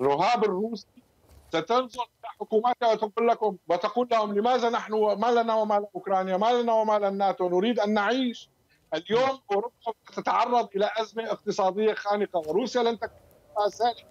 الرهاب 0.00 0.44
الروسي 0.44 0.86
ستنظر 1.52 2.02
إلى 2.02 2.28
حكوماتها 2.40 2.92
وتقول 2.92 3.28
لكم 3.28 3.56
وتقول 3.68 4.08
لهم 4.10 4.38
لماذا 4.38 4.70
نحن 4.70 4.92
ما 4.94 5.30
لنا 5.42 5.54
وما 5.54 5.86
أوكرانيا 5.94 6.36
ما 6.36 6.62
لنا 6.62 6.72
وما 6.72 6.98
للناتو 6.98 7.48
نريد 7.48 7.80
أن 7.80 7.94
نعيش. 7.94 8.50
اليوم 8.94 9.40
أوروبا 9.52 9.72
تتعرض 10.16 10.68
إلى 10.76 10.90
أزمة 10.96 11.30
اقتصادية 11.32 11.94
خانقة 11.94 12.38
وروسيا 12.38 12.82
لن 12.82 12.98
تكون 12.98 13.18
سالكه 13.68 14.04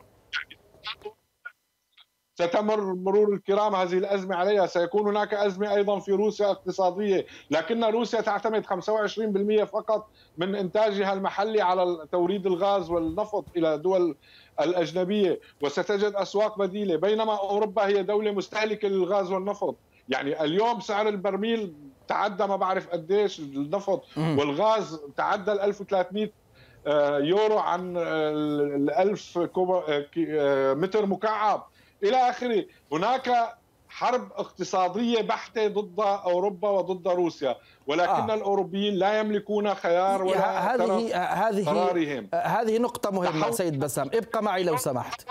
ستمر 2.47 2.93
مرور 2.93 3.33
الكرام 3.33 3.75
هذه 3.75 3.97
الأزمة 3.97 4.35
عليها. 4.35 4.65
سيكون 4.65 5.07
هناك 5.07 5.33
أزمة 5.33 5.75
أيضا 5.75 5.99
في 5.99 6.11
روسيا 6.11 6.51
اقتصادية 6.51 7.25
لكن 7.51 7.83
روسيا 7.83 8.21
تعتمد 8.21 8.65
25% 8.65 9.63
فقط 9.63 10.07
من 10.37 10.55
إنتاجها 10.55 11.13
المحلي 11.13 11.61
على 11.61 12.07
توريد 12.11 12.45
الغاز 12.45 12.89
والنفط 12.89 13.45
إلى 13.57 13.77
دول 13.77 14.15
الأجنبية. 14.61 15.39
وستجد 15.61 16.13
أسواق 16.15 16.59
بديلة. 16.59 16.95
بينما 16.95 17.39
أوروبا 17.39 17.87
هي 17.87 18.03
دولة 18.03 18.31
مستهلكة 18.31 18.87
للغاز 18.87 19.31
والنفط. 19.31 19.75
يعني 20.09 20.43
اليوم 20.43 20.79
سعر 20.79 21.07
البرميل 21.07 21.73
تعدى 22.07 22.47
ما 22.47 22.55
بعرف 22.55 22.89
قديش 22.89 23.39
النفط 23.39 24.03
والغاز 24.17 24.99
تعدى 25.17 25.51
ال 25.51 25.59
1300 25.59 26.29
آه، 26.87 27.19
يورو 27.19 27.57
عن 27.57 27.97
ال 27.97 28.91
1000 28.91 29.37
آه، 29.37 30.73
متر 30.73 31.05
مكعب. 31.05 31.67
إلى 32.03 32.29
آخره. 32.29 32.65
هناك 32.91 33.57
حرب 33.89 34.31
اقتصادية 34.31 35.21
بحتة 35.21 35.67
ضد 35.67 35.99
أوروبا 35.99 36.69
وضد 36.69 37.07
روسيا 37.07 37.55
ولكن 37.87 38.29
آه. 38.29 38.33
الأوروبيين 38.33 38.93
لا 38.93 39.19
يملكون 39.19 39.75
خيار 39.75 40.23
ولا 40.23 40.75
هذه 40.75 41.15
هذه 41.47 41.65
قرارهم. 41.65 42.29
هذه 42.33 42.77
نقطة 42.77 43.11
مهمة 43.11 43.51
سيد 43.51 43.79
بسام. 43.79 44.09
ابقى 44.13 44.43
معي 44.43 44.63
لو 44.63 44.77
سمحت. 44.77 45.25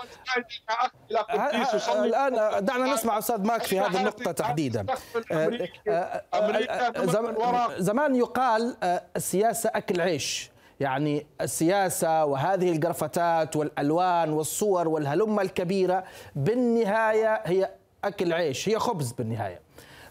الآن 1.89 2.65
دعنا 2.65 2.93
نسمع 2.93 3.17
أستاذ 3.17 3.41
ماك 3.41 3.63
في 3.63 3.79
هذه 3.79 3.99
النقطة 3.99 4.31
تحديدا. 4.31 4.85
آه، 5.31 5.59
آه، 5.87 6.23
آه، 6.33 7.77
زمان 7.77 8.15
يقال 8.15 8.77
السياسة 9.15 9.71
أكل 9.75 10.01
عيش. 10.01 10.51
يعني 10.81 11.25
السياسة 11.41 12.25
وهذه 12.25 12.71
القرفتات 12.71 13.55
والألوان 13.55 14.29
والصور 14.29 14.87
والهلمة 14.87 15.41
الكبيرة 15.41 16.03
بالنهاية 16.35 17.41
هي 17.45 17.69
أكل 18.03 18.33
عيش 18.33 18.69
هي 18.69 18.79
خبز 18.79 19.11
بالنهاية. 19.11 19.59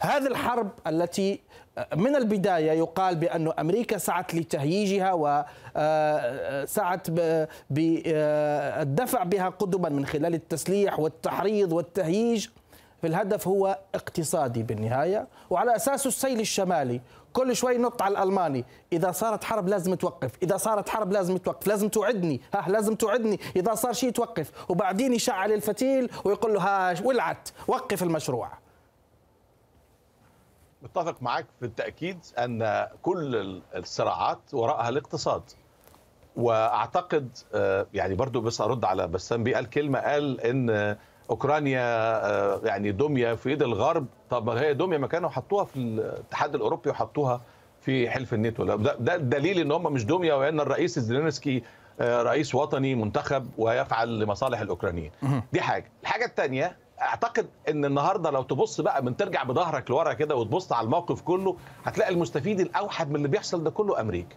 هذه 0.00 0.26
الحرب 0.26 0.70
التي 0.86 1.40
من 1.96 2.16
البداية 2.16 2.72
يقال 2.72 3.16
بأن 3.16 3.52
أمريكا 3.58 3.98
سعت 3.98 4.34
لتهييجها 4.34 5.12
وسعت 5.12 7.06
آه، 7.18 7.48
بالدفع 7.70 9.22
بها 9.22 9.48
قدما 9.48 9.88
من 9.88 10.06
خلال 10.06 10.34
التسليح 10.34 11.00
والتحريض 11.00 11.72
والتهييج. 11.72 12.48
الهدف 13.04 13.48
هو 13.48 13.78
اقتصادي 13.94 14.62
بالنهاية 14.62 15.26
وعلى 15.50 15.76
أساسه 15.76 16.08
السيل 16.08 16.40
الشمالي 16.40 17.00
كل 17.32 17.56
شوي 17.56 17.78
نط 17.78 18.02
على 18.02 18.12
الألماني. 18.12 18.64
إذا 18.92 19.12
صارت 19.12 19.44
حرب 19.44 19.68
لازم 19.68 19.94
توقف. 19.94 20.30
إذا 20.42 20.56
صارت 20.56 20.88
حرب 20.88 21.12
لازم 21.12 21.36
توقف. 21.36 21.66
لازم 21.66 21.88
توعدني. 21.88 22.40
ها 22.54 22.68
لازم 22.68 22.94
توعدني. 22.94 23.40
إذا 23.56 23.74
صار 23.74 23.92
شيء 23.92 24.10
توقف. 24.10 24.70
وبعدين 24.70 25.12
يشعل 25.12 25.52
الفتيل 25.52 26.10
ويقول 26.24 26.54
له 26.54 26.60
ها 26.60 26.94
ولعت. 27.04 27.48
وقف 27.68 28.02
المشروع. 28.02 28.50
متفق 30.82 31.22
معك 31.22 31.46
في 31.60 31.66
التأكيد 31.66 32.18
أن 32.38 32.88
كل 33.02 33.62
الصراعات 33.76 34.40
وراءها 34.52 34.88
الاقتصاد. 34.88 35.42
وأعتقد 36.36 37.38
آه، 37.54 37.86
يعني 37.94 38.14
برضو 38.14 38.40
بس 38.40 38.60
أرد 38.60 38.84
على 38.84 39.06
بسام 39.06 39.44
بيه 39.44 39.54
قال 39.54 39.70
كلمة 39.70 39.98
قال 39.98 40.40
إن 40.40 40.96
أوكرانيا 41.30 41.80
آه، 41.82 42.60
يعني 42.64 42.92
دمية 42.92 43.34
في 43.34 43.48
إيد 43.48 43.62
الغرب. 43.62 44.06
طب 44.30 44.48
هي 44.48 44.74
دمية 44.74 44.98
ما 44.98 45.06
كانوا 45.06 45.28
حطوها 45.30 45.64
في 45.64 45.76
الاتحاد 45.76 46.54
الأوروبي 46.54 46.90
وحطوها 46.90 47.40
في 47.80 48.10
حلف 48.10 48.34
الناتو. 48.34 48.64
ده, 48.64 48.76
ده 48.94 49.16
دليل 49.16 49.58
إن 49.58 49.72
هم 49.72 49.92
مش 49.92 50.04
دمية 50.04 50.34
وإن 50.34 50.60
الرئيس 50.60 50.98
زيلينسكي 50.98 51.62
آه، 52.00 52.22
رئيس 52.22 52.54
وطني 52.54 52.94
منتخب 52.94 53.46
ويفعل 53.58 54.18
لمصالح 54.18 54.60
الأوكرانيين. 54.60 55.10
دي 55.52 55.60
حاجة. 55.60 55.90
الحاجة 56.02 56.24
الثانية 56.24 56.76
أعتقد 57.02 57.46
إن 57.68 57.84
النهارده 57.84 58.30
لو 58.30 58.42
تبص 58.42 58.80
بقى 58.80 59.04
من 59.04 59.16
ترجع 59.16 59.42
بظهرك 59.42 59.90
لورا 59.90 60.12
كده 60.12 60.36
وتبص 60.36 60.72
على 60.72 60.84
الموقف 60.84 61.20
كله 61.22 61.56
هتلاقي 61.84 62.12
المستفيد 62.12 62.60
الأوحد 62.60 63.10
من 63.10 63.16
اللي 63.16 63.28
بيحصل 63.28 63.64
ده 63.64 63.70
كله 63.70 64.00
أمريكا. 64.00 64.36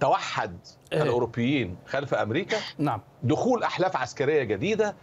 توحد 0.00 0.58
إيه؟ 0.92 1.02
الأوروبيين 1.02 1.76
خلف 1.86 2.14
أمريكا. 2.14 2.56
نعم. 2.78 3.00
دخول 3.22 3.62
أحلاف 3.62 3.96
عسكرية 3.96 4.42
جديدة. 4.42 4.94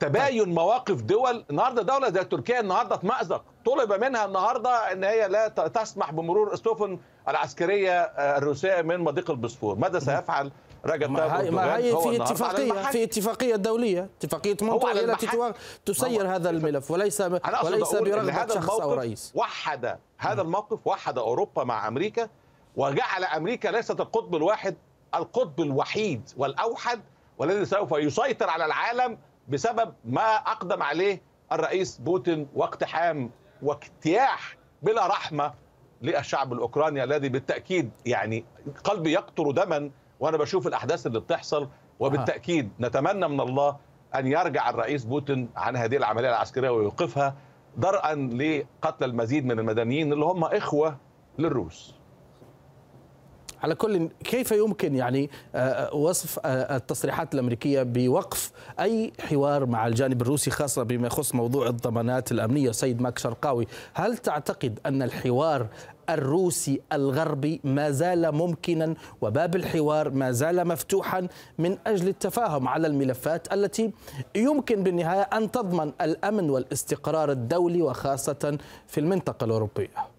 تباين 0.00 0.54
مواقف 0.54 1.02
دول. 1.02 1.44
النهارده 1.50 1.82
دولة 1.82 2.10
زي 2.10 2.24
تركيا 2.24 2.60
النهارده 2.60 2.96
في 2.96 3.06
مأزق. 3.06 3.44
طلب 3.66 3.92
منها 3.92 4.24
النهارده 4.24 4.92
إن 4.92 5.04
هي 5.04 5.28
لا 5.28 5.48
تسمح 5.48 6.10
بمرور 6.12 6.52
السفن 6.52 6.98
العسكرية 7.28 8.00
آه، 8.00 8.38
الروسية 8.38 8.82
من 8.82 9.00
مضيق 9.00 9.30
البوسفور. 9.30 9.76
ماذا 9.76 9.98
سيفعل 9.98 10.52
رجب 10.86 11.10
ما 11.10 11.40
هي, 11.40 11.50
ما 11.50 11.76
هي 11.76 11.96
في 11.96 12.22
اتفاقيه 12.22 12.72
في 12.72 13.04
اتفاقية 13.04 13.56
دولية 13.56 14.10
اتفاقية 14.18 14.56
مونتريال 14.62 15.10
التي 15.10 15.52
تسير 15.86 16.34
هذا 16.34 16.50
الملف 16.50 16.90
وليس 16.90 17.20
وليس 17.20 17.94
برغبة 17.94 18.54
شخص 18.54 18.70
أو 18.70 18.94
رئيس. 18.94 19.32
وحد 19.34 19.98
هذا 20.18 20.42
الموقف 20.42 20.86
وحد 20.86 21.18
أوروبا 21.18 21.64
مع 21.64 21.88
أمريكا 21.88 22.28
وجعل 22.76 23.24
أمريكا 23.24 23.68
ليست 23.68 24.00
القطب 24.00 24.34
الواحد 24.36 24.76
القطب 25.14 25.60
الوحيد 25.60 26.30
والأوحد 26.36 27.00
والذي 27.38 27.64
سوف 27.64 27.92
يسيطر 27.92 28.50
على 28.50 28.64
العالم 28.64 29.18
بسبب 29.48 29.94
ما 30.04 30.34
أقدم 30.36 30.82
عليه 30.82 31.22
الرئيس 31.52 31.98
بوتين 31.98 32.48
واقتحام 32.54 33.30
واجتياح 33.62 34.56
بلا 34.82 35.06
رحمة 35.06 35.52
للشعب 36.02 36.52
الأوكراني 36.52 37.04
الذي 37.04 37.28
بالتأكيد 37.28 37.90
يعني 38.06 38.44
قلبي 38.84 39.12
يقطر 39.12 39.50
دما 39.50 39.90
وأنا 40.20 40.36
بشوف 40.36 40.66
الأحداث 40.66 41.06
اللي 41.06 41.20
بتحصل 41.20 41.68
وبالتأكيد 42.00 42.70
نتمنى 42.80 43.28
من 43.28 43.40
الله 43.40 43.76
أن 44.14 44.26
يرجع 44.26 44.70
الرئيس 44.70 45.04
بوتين 45.04 45.48
عن 45.56 45.76
هذه 45.76 45.96
العملية 45.96 46.28
العسكرية 46.28 46.70
ويوقفها 46.70 47.34
درءا 47.76 48.14
لقتل 48.14 49.04
المزيد 49.04 49.44
من 49.46 49.58
المدنيين 49.58 50.12
اللي 50.12 50.24
هم 50.24 50.44
إخوة 50.44 50.96
للروس. 51.38 51.94
على 53.62 53.74
كل 53.74 54.08
كيف 54.24 54.52
يمكن 54.52 54.96
يعني 54.96 55.30
وصف 55.92 56.38
التصريحات 56.46 57.34
الأمريكية 57.34 57.82
بوقف 57.82 58.52
أي 58.80 59.12
حوار 59.20 59.66
مع 59.66 59.86
الجانب 59.86 60.22
الروسي 60.22 60.50
خاصة 60.50 60.82
بما 60.82 61.06
يخص 61.06 61.34
موضوع 61.34 61.68
الضمانات 61.68 62.32
الأمنية. 62.32 62.70
سيد 62.70 63.00
ماك 63.00 63.18
شرقاوي 63.18 63.66
هل 63.94 64.18
تعتقد 64.18 64.80
أن 64.86 65.02
الحوار 65.02 65.66
الروسي 66.10 66.80
الغربي 66.92 67.60
ما 67.64 67.90
زال 67.90 68.32
ممكنا 68.32 68.94
وباب 69.20 69.56
الحوار 69.56 70.10
ما 70.10 70.32
زال 70.32 70.68
مفتوحا 70.68 71.28
من 71.58 71.78
أجل 71.86 72.08
التفاهم 72.08 72.68
على 72.68 72.86
الملفات 72.86 73.52
التي 73.52 73.92
يمكن 74.34 74.82
بالنهاية 74.82 75.20
أن 75.22 75.50
تضمن 75.50 75.92
الأمن 76.00 76.50
والاستقرار 76.50 77.30
الدولي 77.30 77.82
وخاصة 77.82 78.58
في 78.86 79.00
المنطقة 79.00 79.44
الأوروبية؟ 79.44 80.15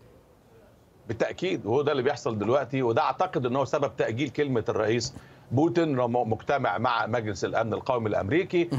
بالتأكيد 1.07 1.65
وهو 1.65 1.81
ده 1.81 1.91
اللي 1.91 2.03
بيحصل 2.03 2.39
دلوقتي 2.39 2.81
وده 2.81 3.01
أعتقد 3.01 3.45
إن 3.45 3.55
هو 3.55 3.65
سبب 3.65 3.91
تأجيل 3.97 4.29
كلمة 4.29 4.63
الرئيس 4.69 5.13
بوتين 5.51 5.95
مجتمع 6.09 6.77
مع 6.77 7.05
مجلس 7.05 7.45
الأمن 7.45 7.73
القومي 7.73 8.09
الأمريكي 8.09 8.69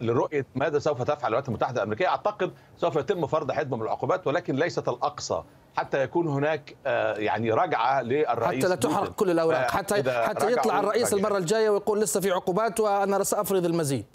لرؤية 0.00 0.46
ماذا 0.54 0.78
سوف 0.78 1.02
تفعل 1.02 1.28
الولايات 1.28 1.48
المتحدة 1.48 1.76
الأمريكية. 1.82 2.08
أعتقد 2.08 2.52
سوف 2.76 2.96
يتم 2.96 3.26
فرض 3.26 3.52
حزمه 3.52 3.76
من 3.76 3.82
العقوبات 3.82 4.26
ولكن 4.26 4.56
ليست 4.56 4.88
الأقصى. 4.88 5.42
حتى 5.76 6.02
يكون 6.02 6.28
هناك 6.28 6.76
يعني 7.16 7.50
رجعة 7.52 8.02
للرئيس 8.02 8.64
حتى 8.64 8.68
لا 8.68 8.74
تحرق 8.74 9.12
كل 9.12 9.30
الأوراق. 9.30 9.70
حتى 9.70 10.12
حتى 10.12 10.52
يطلع 10.52 10.80
الرئيس 10.80 11.14
المرة 11.14 11.38
الجاية 11.38 11.70
ويقول 11.70 12.00
لسه 12.00 12.20
في 12.20 12.30
عقوبات 12.30 12.80
وأنا 12.80 13.24
سأفرض 13.24 13.64
المزيد. 13.64 14.06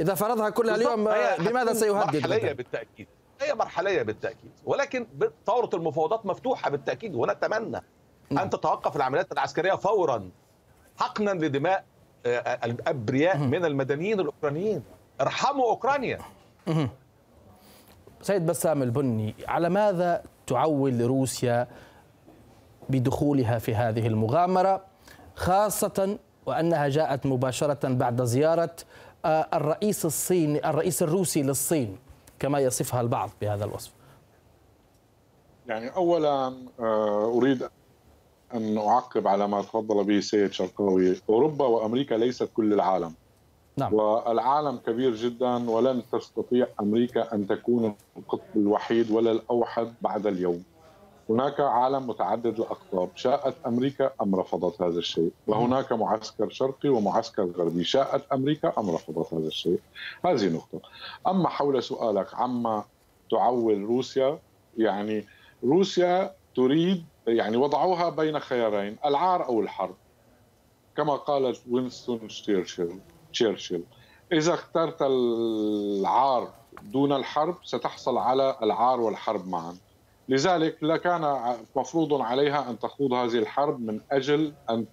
إذا 0.00 0.14
فرضها 0.14 0.50
كلها 0.50 0.74
اليوم 0.74 1.04
بماذا 1.38 1.72
سيهدد 1.72 2.16
مرحليه 2.16 2.52
بالتأكيد. 2.52 3.06
هي 3.40 3.54
مرحلية 3.54 4.02
بالتأكيد. 4.02 4.50
ولكن 4.64 5.06
ثوره 5.46 5.70
المفاوضات 5.74 6.26
مفتوحة 6.26 6.70
بالتأكيد 6.70 7.14
ونتمنى 7.14 7.80
أن 8.32 8.50
تتوقف 8.50 8.96
العمليات 8.96 9.32
العسكرية 9.32 9.72
فورا 9.72 10.30
حقنا 10.96 11.30
لدماء 11.30 11.84
الأبرياء 12.64 13.38
من 13.38 13.64
المدنيين 13.64 14.20
الأوكرانيين. 14.20 14.82
ارحموا 15.20 15.64
أوكرانيا. 15.64 16.18
سيد 18.22 18.46
بسام 18.46 18.82
البني 18.82 19.34
على 19.48 19.68
ماذا 19.68 20.22
تعول 20.46 21.00
روسيا 21.00 21.68
بدخولها 22.88 23.58
في 23.58 23.74
هذه 23.74 24.06
المغامرة 24.06 24.84
خاصة 25.34 26.18
وأنها 26.46 26.88
جاءت 26.88 27.26
مباشرة 27.26 27.88
بعد 27.88 28.22
زيارة 28.22 28.76
الرئيس 29.26 30.04
الصيني 30.04 30.70
الرئيس 30.70 31.02
الروسي 31.02 31.42
للصين؟ 31.42 31.98
كما 32.38 32.58
يصفها 32.58 33.00
البعض 33.00 33.30
بهذا 33.40 33.64
الوصف. 33.64 33.92
يعني 35.66 35.88
اولا 35.88 36.54
أريد 37.38 37.68
أن 38.54 38.78
أعقب 38.78 39.28
على 39.28 39.48
ما 39.48 39.62
تفضل 39.62 40.04
به 40.04 40.18
السيد 40.18 40.52
شرقاوي. 40.52 41.16
أوروبا 41.28 41.66
وأمريكا 41.66 42.14
ليست 42.14 42.48
كل 42.54 42.72
العالم. 42.72 43.14
نعم. 43.76 43.94
والعالم 43.94 44.76
كبير 44.76 45.14
جدا 45.14 45.70
ولن 45.70 46.02
تستطيع 46.12 46.66
أمريكا 46.80 47.34
أن 47.34 47.46
تكون 47.46 47.94
القطب 48.16 48.56
الوحيد 48.56 49.10
ولا 49.10 49.32
الأوحد 49.32 49.94
بعد 50.02 50.26
اليوم. 50.26 50.64
هناك 51.30 51.60
عالم 51.60 52.06
متعدد 52.06 52.60
الأقطاب. 52.60 53.10
شاءت 53.14 53.54
أمريكا 53.66 54.10
أم 54.22 54.34
رفضت 54.34 54.82
هذا 54.82 54.98
الشيء؟ 54.98 55.30
وهناك 55.46 55.92
معسكر 55.92 56.50
شرقي 56.50 56.88
ومعسكر 56.88 57.44
غربي. 57.44 57.84
شاءت 57.84 58.32
أمريكا 58.32 58.72
أم 58.78 58.90
رفضت 58.90 59.34
هذا 59.34 59.46
الشيء؟ 59.46 59.80
هذه 60.24 60.48
نقطة. 60.48 60.80
أما 61.26 61.48
حول 61.48 61.82
سؤالك 61.82 62.34
عما 62.34 62.84
تعول 63.30 63.82
روسيا 63.82 64.38
يعني 64.78 65.26
روسيا 65.64 66.34
تريد 66.56 67.04
يعني 67.26 67.56
وضعوها 67.56 68.10
بين 68.10 68.38
خيارين 68.38 68.96
العار 69.04 69.46
أو 69.46 69.60
الحرب. 69.60 69.94
كما 70.96 71.16
قال 71.16 71.56
وينستون 71.70 72.28
تشرشل 72.28 72.98
تشرشل 73.32 73.82
إذا 74.32 74.54
اخترت 74.54 75.02
العار 75.02 76.50
دون 76.82 77.12
الحرب 77.12 77.56
ستحصل 77.64 78.18
على 78.18 78.56
العار 78.62 79.00
والحرب 79.00 79.48
معا. 79.48 79.76
لذلك 80.28 80.76
لكان 80.82 81.36
مفروض 81.76 82.20
عليها 82.22 82.70
أن 82.70 82.78
تخوض 82.78 83.12
هذه 83.12 83.38
الحرب 83.38 83.80
من 83.80 84.00
أجل 84.12 84.52
أن 84.70 84.86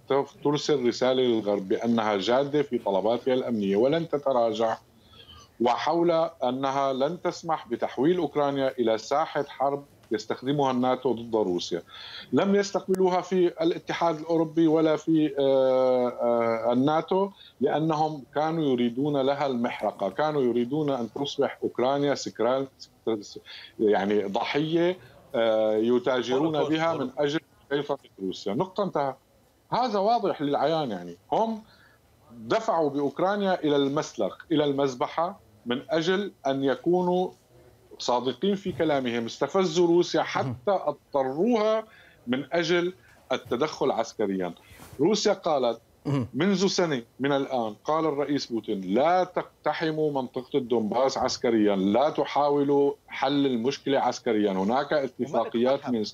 ترسل 0.44 0.86
رسالة 0.86 1.22
للغرب 1.22 1.68
بأنها 1.68 2.16
جادة 2.16 2.62
في 2.62 2.78
طلباتها 2.78 3.34
الأمنية 3.34 3.76
ولن 3.76 4.08
تتراجع 4.08 4.76
وحول 5.60 6.10
أنها 6.44 6.92
لن 6.92 7.22
تسمح 7.22 7.68
بتحويل 7.68 8.16
أوكرانيا 8.18 8.72
إلى 8.78 8.98
ساحة 8.98 9.44
حرب 9.48 9.84
يستخدمها 10.10 10.70
الناتو 10.70 11.12
ضد 11.12 11.34
روسيا. 11.36 11.82
لم 12.32 12.54
يستقبلوها 12.54 13.20
في 13.20 13.46
الاتحاد 13.46 14.18
الأوروبي 14.18 14.66
ولا 14.66 14.96
في 14.96 15.32
الناتو 16.72 17.30
لأنهم 17.60 18.24
كانوا 18.34 18.64
يريدون 18.64 19.16
لها 19.16 19.46
المحرقة 19.46 20.10
كانوا 20.10 20.42
يريدون 20.42 20.90
أن 20.90 21.08
تصبح 21.14 21.58
أوكرانيا 21.62 22.14
سكران 22.14 22.66
يعني 23.80 24.24
ضحية 24.24 24.96
يتاجرون 25.74 26.64
بها 26.64 26.94
من 26.94 27.10
أجل 27.18 27.40
سيطره 27.70 27.98
روسيا. 28.22 28.54
نقطة 28.54 28.84
انتهى. 28.84 29.14
هذا 29.72 29.98
واضح 29.98 30.42
للعيان 30.42 30.90
يعني. 30.90 31.16
هم 31.32 31.62
دفعوا 32.30 32.90
بأوكرانيا 32.90 33.60
إلى 33.64 33.76
المسلخ 33.76 34.36
إلى 34.52 34.64
المذبحة 34.64 35.40
من 35.66 35.82
أجل 35.90 36.32
أن 36.46 36.64
يكونوا 36.64 37.30
صادقين 37.98 38.54
في 38.54 38.72
كلامهم. 38.72 39.26
استفزوا 39.26 39.86
روسيا 39.86 40.22
حتى 40.22 40.54
أضطروها 40.68 41.84
من 42.26 42.52
أجل 42.52 42.92
التدخل 43.32 43.90
عسكريا. 43.90 44.54
روسيا 45.00 45.32
قالت 45.32 45.80
منذ 46.34 46.66
سنة 46.66 47.02
من 47.20 47.32
الآن 47.32 47.74
قال 47.84 48.06
الرئيس 48.06 48.46
بوتين 48.46 48.80
لا 48.80 49.24
تقتحموا 49.24 50.12
منطقة 50.12 50.58
الدنباس 50.58 51.18
عسكريا 51.18 51.76
لا 51.76 52.10
تحاولوا 52.10 52.92
حل 53.08 53.46
المشكلة 53.46 53.98
عسكريا. 53.98 54.52
هناك 54.52 54.92
اتفاقيات 54.92 55.88
من 55.88 56.04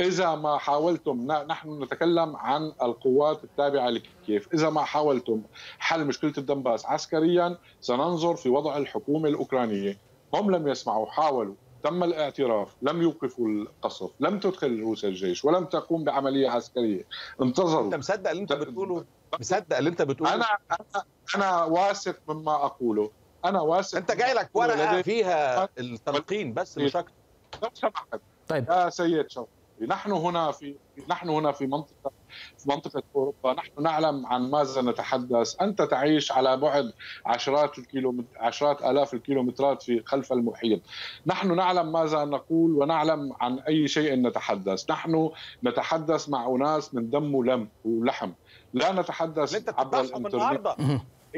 إذا 0.00 0.34
ما 0.34 0.58
حاولتم 0.58 1.32
نحن 1.32 1.82
نتكلم 1.82 2.36
عن 2.36 2.72
القوات 2.82 3.44
التابعة 3.44 3.90
لكييف. 3.90 4.48
إذا 4.54 4.70
ما 4.70 4.84
حاولتم 4.84 5.42
حل 5.78 6.04
مشكلة 6.04 6.32
الدنباس 6.38 6.86
عسكريا 6.86 7.58
سننظر 7.80 8.36
في 8.36 8.48
وضع 8.48 8.76
الحكومة 8.76 9.28
الأوكرانية. 9.28 9.98
هم 10.34 10.50
لم 10.50 10.68
يسمعوا 10.68 11.06
حاولوا. 11.06 11.54
تم 11.82 12.02
الاعتراف 12.04 12.76
لم 12.82 13.02
يوقفوا 13.02 13.48
القصف 13.48 14.10
لم 14.20 14.40
تدخل 14.40 14.80
روسيا 14.80 15.08
الجيش 15.08 15.44
ولم 15.44 15.64
تقوم 15.64 16.04
بعملية 16.04 16.50
عسكرية. 16.50 17.04
انتظروا. 17.42 17.84
أنت 17.84 17.94
مصدق 17.94 18.30
اللي 18.30 18.42
أنت 18.42 18.52
بتقوله؟ 18.52 19.04
مصدق 19.40 19.76
اللي 19.76 19.90
أنت 19.90 20.02
بتقوله؟ 20.02 20.34
أنا 20.34 20.44
أنا 20.70 21.04
أنا 21.36 21.64
واثق 21.64 22.18
مما 22.28 22.54
أقوله. 22.54 23.10
أنا 23.44 23.60
واثق 23.60 23.96
أنت 23.98 24.12
جاي 24.12 24.34
لك 24.34 24.50
ورقة 24.54 25.02
فيها 25.02 25.68
التلقين 25.78 26.54
بس 26.54 26.78
مش 26.78 26.96
أكتر. 26.96 27.14
لو 27.62 27.68
سمحت. 27.74 28.20
طيب. 28.48 28.66
يا 28.70 28.90
سيد 28.90 29.30
شوقي 29.30 29.57
نحن 29.86 30.12
هنا 30.12 30.50
في 30.50 30.76
نحن 31.08 31.28
هنا 31.28 31.52
في 31.52 31.66
منطقه 31.66 32.10
في 32.58 32.70
منطقة 32.70 33.02
أوروبا. 33.16 33.54
نحن 33.54 33.82
نعلم 33.82 34.26
عن 34.26 34.50
ماذا 34.50 34.82
نتحدث. 34.82 35.62
أنت 35.62 35.82
تعيش 35.82 36.32
على 36.32 36.56
بعد 36.56 36.92
عشرات 37.26 37.78
الكيلو 37.78 38.24
عشرات 38.36 38.82
آلاف 38.82 39.14
الكيلومترات 39.14 39.82
في 39.82 40.02
خلف 40.06 40.32
المحيط. 40.32 40.80
نحن 41.26 41.56
نعلم 41.56 41.92
ماذا 41.92 42.24
نقول 42.24 42.70
ونعلم 42.72 43.32
عن 43.40 43.58
أي 43.58 43.88
شيء 43.88 44.14
نتحدث. 44.14 44.90
نحن 44.90 45.30
نتحدث 45.64 46.28
مع 46.28 46.46
أناس 46.46 46.94
من 46.94 47.10
دم 47.10 47.34
ولم 47.34 47.68
ولحم. 47.84 48.32
لا 48.72 48.92
نتحدث 48.92 49.68
عبر 49.78 50.00
الإنترنت. 50.00 50.68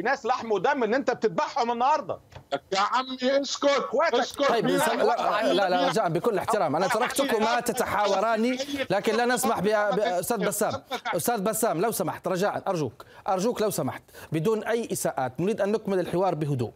ناس 0.05 0.27
لحم 0.27 0.53
ودم 0.53 0.83
ان 0.83 0.95
انت 0.95 1.11
بتذبحهم 1.11 1.73
النهارده. 1.73 2.19
يا 2.53 2.81
عمي 2.81 3.41
اسكت 3.43 3.89
اسكت. 4.15 4.49
طيب 4.49 4.67
لا 4.67 5.53
لا 5.53 5.69
لا 5.69 5.89
رجاء 5.89 6.09
بكل 6.09 6.39
احترام. 6.39 6.77
أنا 6.77 6.89
تركتكما 6.89 7.61
تتحاوران 7.61 8.59
لكن 8.91 9.17
لا 9.17 9.27
نسمح 9.27 9.63
أستاذ 9.99 10.47
بسام. 10.47 10.83
أستاذ 11.17 11.41
بسام 11.41 11.81
لو 11.81 11.91
سمحت 11.91 12.29
رجاء 12.29 12.63
أرجوك. 12.69 13.05
أرجوك 13.29 13.63
لو 13.63 13.71
سمحت 13.71 14.03
بدون 14.33 14.65
أي 14.65 14.89
إساءات 14.93 15.41
نريد 15.41 15.61
أن 15.61 15.73
نكمل 15.73 16.01
الحوار 16.01 16.35
بهدوء. 16.35 16.73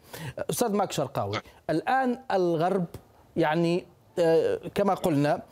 أستاذ 0.51 0.73
ماك 0.73 0.93
شرقاوي 0.93 1.41
الآن 1.71 2.21
الغرب 2.33 2.85
يعني 3.37 3.87
كما 4.75 4.95
قلنا 4.95 5.43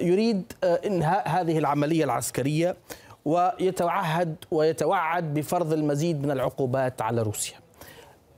يريد 0.00 0.52
إنهاء 0.64 1.28
هذه 1.28 1.58
العملية 1.58 2.04
العسكرية. 2.04 2.76
ويتعهد 3.28 4.36
ويتوعد 4.50 5.34
بفرض 5.34 5.72
المزيد 5.72 6.22
من 6.22 6.30
العقوبات 6.30 7.02
على 7.02 7.22
روسيا. 7.22 7.56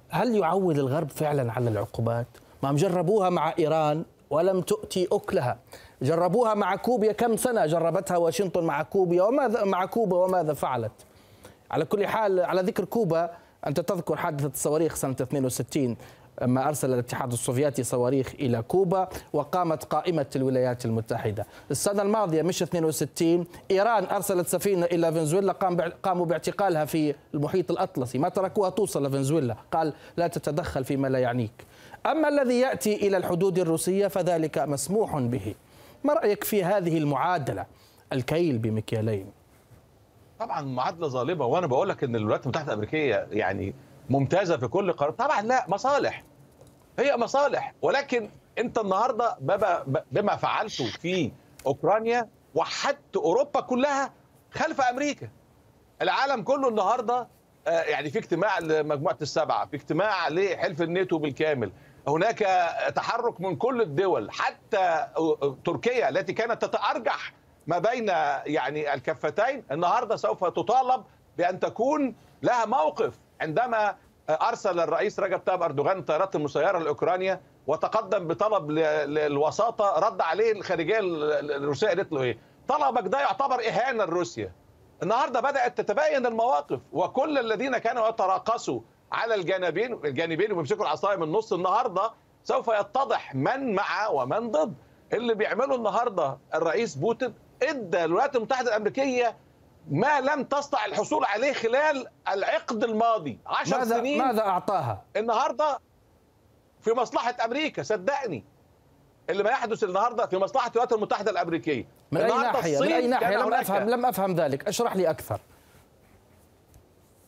هل 0.08 0.36
يعول 0.36 0.78
الغرب 0.78 1.10
فعلا 1.10 1.52
على 1.52 1.70
العقوبات؟ 1.70 2.26
ما 2.62 2.72
جربوها 2.72 3.30
مع 3.30 3.54
إيران 3.58 4.04
ولم 4.30 4.60
تؤتي 4.60 5.08
أكلها. 5.12 5.58
جربوها 6.02 6.54
مع 6.54 6.76
كوبيا 6.76 7.12
كم 7.12 7.36
سنة 7.36 7.66
جربتها 7.66 8.16
واشنطن 8.16 8.64
مع 8.64 8.82
كوبيا 8.82 9.22
وماذا 9.22 9.64
مع 9.64 9.84
كوبا 9.84 10.16
وماذا 10.16 10.54
فعلت؟ 10.54 10.92
على 11.70 11.84
كل 11.84 12.06
حال 12.06 12.40
على 12.40 12.62
ذكر 12.62 12.84
كوبا 12.84 13.30
أنت 13.66 13.80
تذكر 13.80 14.16
حادثة 14.16 14.48
الصواريخ 14.48 14.94
سنة 14.94 15.16
62 15.20 15.96
ما 16.42 16.68
أرسل 16.68 16.92
الاتحاد 16.94 17.32
السوفيتي 17.32 17.82
صواريخ 17.82 18.32
إلى 18.40 18.62
كوبا 18.62 19.08
وقامت 19.32 19.84
قائمة 19.84 20.26
الولايات 20.36 20.84
المتحدة. 20.84 21.46
السنة 21.70 22.02
الماضية 22.02 22.42
مش 22.42 22.62
62 22.62 23.46
إيران 23.70 24.04
أرسلت 24.04 24.48
سفينة 24.48 24.86
إلى 24.86 25.12
فنزويلا 25.12 25.52
قام 25.52 25.80
قاموا 25.80 26.26
باعتقالها 26.26 26.84
في 26.84 27.14
المحيط 27.34 27.70
الأطلسي. 27.70 28.18
ما 28.18 28.28
تركوها 28.28 28.70
توصل 28.70 29.06
لفنزويلا. 29.06 29.56
قال 29.72 29.92
لا 30.16 30.26
تتدخل 30.26 30.84
فيما 30.84 31.08
لا 31.08 31.18
يعنيك. 31.18 31.66
أما 32.06 32.28
الذي 32.28 32.60
يأتي 32.60 33.06
إلى 33.06 33.16
الحدود 33.16 33.58
الروسية 33.58 34.06
فذلك 34.06 34.58
مسموح 34.58 35.18
به. 35.18 35.54
ما 36.04 36.14
رأيك 36.14 36.44
في 36.44 36.64
هذه 36.64 36.98
المعادلة؟ 36.98 37.66
الكيل 38.12 38.58
بمكيالين. 38.58 39.26
طبعا 40.38 40.62
معادلة 40.62 41.08
ظالمة. 41.08 41.44
وأنا 41.44 41.66
بقول 41.66 41.88
لك 41.88 42.04
إن 42.04 42.16
الولايات 42.16 42.42
المتحدة 42.42 42.68
الأمريكية 42.68 43.26
يعني 43.30 43.74
ممتازة 44.10 44.56
في 44.56 44.68
كل 44.68 44.92
قرار. 44.92 45.10
طبعا 45.10 45.42
لا 45.42 45.64
مصالح. 45.68 46.24
هي 47.00 47.16
مصالح. 47.16 47.74
ولكن 47.82 48.30
انت 48.58 48.78
النهارده 48.78 49.36
بما 50.12 50.36
فعلته 50.36 50.86
في 50.90 51.32
اوكرانيا 51.66 52.28
وحدت 52.54 53.16
اوروبا 53.16 53.60
كلها 53.60 54.12
خلف 54.50 54.80
أمريكا. 54.80 55.28
العالم 56.02 56.42
كله 56.42 56.68
النهارده 56.68 57.28
يعني 57.66 58.10
في 58.10 58.18
اجتماع 58.18 58.58
لمجموعة 58.58 59.18
السبعة 59.22 59.66
في 59.66 59.76
اجتماع 59.76 60.28
لحلف 60.28 60.82
الناتو 60.82 61.18
بالكامل. 61.18 61.72
هناك 62.08 62.38
تحرك 62.96 63.40
من 63.40 63.56
كل 63.56 63.80
الدول 63.80 64.30
حتى 64.30 65.06
تركيا 65.64 66.08
التي 66.08 66.32
كانت 66.32 66.62
تتأرجح 66.64 67.32
ما 67.66 67.78
بين 67.78 68.08
يعني 68.46 68.94
الكفتين 68.94 69.64
النهارده 69.70 70.16
سوف 70.16 70.44
تطالب 70.44 71.04
بأن 71.38 71.60
تكون 71.60 72.14
لها 72.42 72.66
موقف 72.66 73.14
عندما 73.40 73.96
أرسل 74.28 74.80
الرئيس 74.80 75.20
رجب 75.20 75.38
طيب 75.38 75.62
أردوغان 75.62 75.98
الطيارات 75.98 76.36
المسيرة 76.36 76.78
لأوكرانيا 76.78 77.40
وتقدم 77.66 78.28
بطلب 78.28 78.70
للوساطة 78.70 79.98
رد 80.08 80.20
عليه 80.20 80.52
الخارجية 80.52 80.98
الروسية 81.00 81.88
قالت 81.88 82.12
له 82.12 82.22
إيه؟ 82.22 82.38
طلبك 82.68 83.08
ده 83.08 83.20
يعتبر 83.20 83.60
إهانة 83.68 84.04
لروسيا. 84.04 84.52
النهارده 85.02 85.40
بدأت 85.40 85.80
تتبين 85.80 86.26
المواقف 86.26 86.80
وكل 86.92 87.38
الذين 87.38 87.78
كانوا 87.78 88.08
يتراقصوا 88.08 88.80
على 89.12 89.34
الجانبين 89.34 89.92
الجانبين 90.04 90.52
ويمسكوا 90.52 90.82
العصاية 90.84 91.16
من 91.16 91.22
النص 91.22 91.52
النهارده 91.52 92.10
سوف 92.44 92.68
يتضح 92.68 93.34
من 93.34 93.74
مع 93.74 94.08
ومن 94.08 94.50
ضد. 94.50 94.74
اللي 95.12 95.34
بيعمله 95.34 95.74
النهارده 95.74 96.38
الرئيس 96.54 96.94
بوتين 96.94 97.34
إدى 97.62 98.04
الولايات 98.04 98.36
المتحدة 98.36 98.68
الأمريكية 98.68 99.36
ما 99.88 100.20
لم 100.20 100.44
تستطع 100.44 100.84
الحصول 100.84 101.24
عليه 101.24 101.52
خلال 101.52 102.06
العقد 102.28 102.84
الماضي 102.84 103.38
10 103.46 103.78
ماذا 103.78 103.98
سنين 103.98 104.18
ماذا 104.18 104.40
أعطاها؟ 104.40 105.02
النهارده 105.16 105.78
في 106.80 106.90
مصلحة 106.92 107.34
أمريكا 107.44 107.82
صدقني 107.82 108.44
اللي 109.30 109.42
ما 109.42 109.50
يحدث 109.50 109.84
النهارده 109.84 110.26
في 110.26 110.36
مصلحة 110.36 110.66
الولايات 110.70 110.92
المتحدة 110.92 111.30
الأمريكية 111.30 111.86
من 112.12 112.20
أي 112.20 112.28
ناحية؟ 112.38 112.80
من 112.80 112.92
أي 112.92 113.06
ناحية؟ 113.06 113.36
لم 113.36 113.54
افهم 113.54 113.90
لم 113.90 114.06
أفهم 114.06 114.34
ذلك، 114.34 114.68
أشرح 114.68 114.96
لي 114.96 115.10
أكثر. 115.10 115.40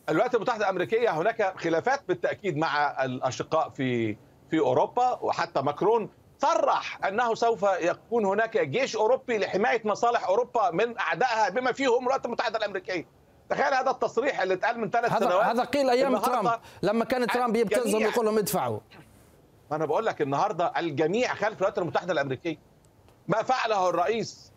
الولايات 0.09 0.35
المتحدة 0.35 0.65
الأمريكية 0.65 1.11
هناك 1.11 1.59
خلافات 1.59 2.03
بالتأكيد 2.09 2.57
مع 2.57 3.05
الأشقاء 3.05 3.71
في 3.71 4.17
في 4.51 4.59
أوروبا 4.59 5.19
وحتى 5.23 5.63
ماكرون 5.63 6.11
صرح 6.43 7.07
أنه 7.07 7.35
سوف 7.35 7.63
يكون 7.63 8.25
هناك 8.25 8.59
جيش 8.59 8.97
أوروبي 8.97 9.39
لحماية 9.39 9.83
مصالح 9.85 10.29
أوروبا 10.29 10.71
من 10.71 10.99
أعدائها 10.99 11.49
بما 11.49 11.73
فيهم 11.73 11.99
الولايات 12.01 12.25
المتحدة 12.27 12.59
الامريكيه. 12.59 13.07
تخيل 13.49 13.75
هذا 13.75 13.91
التصريح 13.91 14.41
اللي 14.41 14.55
اتقال 14.55 14.81
من 14.81 14.91
ثلاث 14.91 15.19
سنوات 15.19 15.47
هذا 15.47 15.65
قيل 15.65 15.91
أيام 15.91 16.17
ترامب 16.19 16.61
لما 16.83 17.05
كان 17.05 17.27
ترامب 17.27 17.57
يبتزهم 17.57 18.01
يقول 18.01 18.27
لهم 18.27 18.39
ادفعوا. 18.39 18.81
أنا 19.73 19.87
بقول 19.87 20.07
لك 20.07 20.23
النهارده 20.23 20.73
الجميع 20.77 21.35
خلف 21.35 21.59
الولايات 21.59 21.79
المتحدة 21.79 22.13
الامريكيه. 22.13 22.59
ما 23.29 23.43
فعله 23.43 23.89
الرئيس 23.89 24.53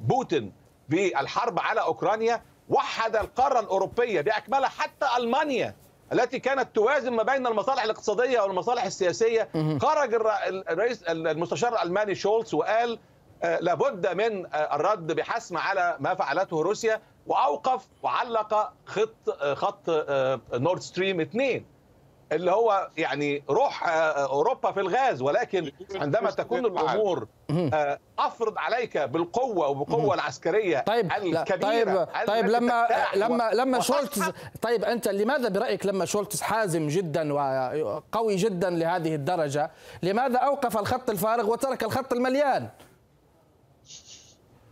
بوتين 0.00 0.52
بالحرب 0.88 1.58
على 1.58 1.80
أوكرانيا 1.80 2.42
وحد 2.68 3.16
القارة 3.16 3.60
الأوروبية 3.60 4.20
بأكملها 4.20 4.68
حتى 4.68 5.06
ألمانيا 5.16 5.74
التي 6.12 6.38
كانت 6.38 6.68
توازن 6.74 7.12
ما 7.12 7.22
بين 7.22 7.46
المصالح 7.46 7.82
الاقتصادية 7.82 8.40
والمصالح 8.40 8.84
السياسية. 8.84 9.48
خرج 9.82 10.14
الرئيس 10.70 11.02
المستشار 11.02 11.72
الألماني 11.72 12.14
شولتز 12.14 12.54
وقال 12.54 12.98
لابد 13.60 14.06
من 14.06 14.46
الرد 14.54 15.12
بحسم 15.12 15.56
على 15.56 15.96
ما 16.00 16.14
فعلته 16.14 16.62
روسيا 16.62 17.00
وأوقف 17.26 17.86
وعلق 18.02 18.72
خط 18.86 19.30
خط 19.54 19.90
نورد 20.54 20.80
ستريم 20.80 21.20
2 21.20 21.64
اللي 22.32 22.50
هو 22.50 22.90
يعني 22.96 23.42
روح 23.50 23.84
أوروبا 24.18 24.72
في 24.72 24.80
الغاز 24.80 25.22
ولكن 25.22 25.72
عندما 25.94 26.30
تكون 26.30 26.66
الأمور 26.66 27.26
أفرض 28.18 28.58
عليك 28.58 28.98
بالقوة 28.98 29.68
وبقوة 29.68 30.14
العسكرية 30.14 30.78
طيب 30.80 31.12
الكبيرة 31.12 32.04
طيب 32.04 32.26
طيب 32.26 32.46
لما 32.46 32.86
لما 33.14 33.50
لما 33.54 33.80
شولتز 33.80 34.32
طيب 34.62 34.84
أنت 34.84 35.08
لماذا 35.08 35.48
برأيك 35.48 35.86
لما 35.86 36.04
شولتز 36.04 36.40
حازم 36.42 36.88
جدا 36.88 37.32
وقوي 37.32 38.36
جدا 38.36 38.70
لهذه 38.70 39.14
الدرجة 39.14 39.70
لماذا 40.02 40.38
أوقف 40.38 40.78
الخط 40.78 41.10
الفارغ 41.10 41.50
وترك 41.50 41.84
الخط 41.84 42.12
المليان؟ 42.12 42.68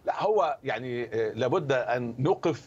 لا 0.05 0.23
هو 0.23 0.57
يعني 0.65 1.07
لابد 1.35 1.73
أن 1.73 2.15
نوقف 2.19 2.63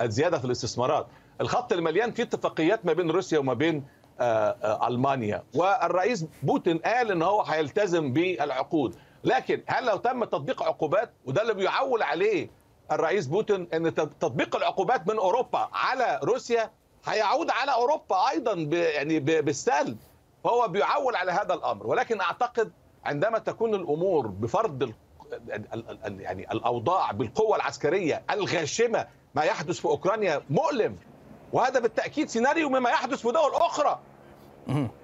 الزياده 0.00 0.38
في 0.38 0.44
الاستثمارات. 0.44 1.06
الخط 1.40 1.72
المليان 1.72 2.12
فيه 2.12 2.22
اتفاقيات 2.22 2.86
ما 2.86 2.92
بين 2.92 3.10
روسيا 3.10 3.38
وما 3.38 3.54
بين 3.54 3.84
ألمانيا. 4.22 5.42
والرئيس 5.54 6.24
بوتين 6.42 6.78
قال 6.78 7.10
إن 7.10 7.22
هو 7.22 7.42
هيلتزم 7.42 8.12
بالعقود. 8.12 8.96
لكن 9.24 9.62
هل 9.66 9.86
لو 9.86 9.96
تم 9.96 10.24
تطبيق 10.24 10.62
عقوبات 10.62 11.10
وده 11.26 11.42
اللي 11.42 11.54
بيعول 11.54 12.02
عليه 12.02 12.50
الرئيس 12.92 13.26
بوتين 13.26 13.68
إن 13.74 13.94
تطبيق 13.94 14.56
العقوبات 14.56 15.08
من 15.08 15.16
أوروبا 15.16 15.68
على 15.72 16.20
روسيا 16.24 16.70
هيعود 17.04 17.50
على 17.50 17.72
أوروبا 17.72 18.30
أيضا 18.30 18.52
يعني 18.72 19.20
بالسلب. 19.20 19.98
فهو 20.44 20.68
بيعول 20.68 21.16
على 21.16 21.32
هذا 21.32 21.54
الأمر. 21.54 21.86
ولكن 21.86 22.20
أعتقد 22.20 22.72
عندما 23.04 23.38
تكون 23.38 23.74
الأمور 23.74 24.26
بفرض 24.26 24.92
يعني 26.02 26.52
الأوضاع 26.52 27.10
بالقوة 27.10 27.56
العسكرية 27.56 28.22
الغاشمة 28.30 29.06
ما 29.34 29.42
يحدث 29.42 29.78
في 29.78 29.84
أوكرانيا 29.84 30.42
مؤلم. 30.50 30.96
وهذا 31.52 31.80
بالتأكيد 31.80 32.28
سيناريو 32.28 32.68
مما 32.68 32.90
يحدث 32.90 33.18
في 33.18 33.32
دول 33.32 33.54
أخرى. 33.54 34.00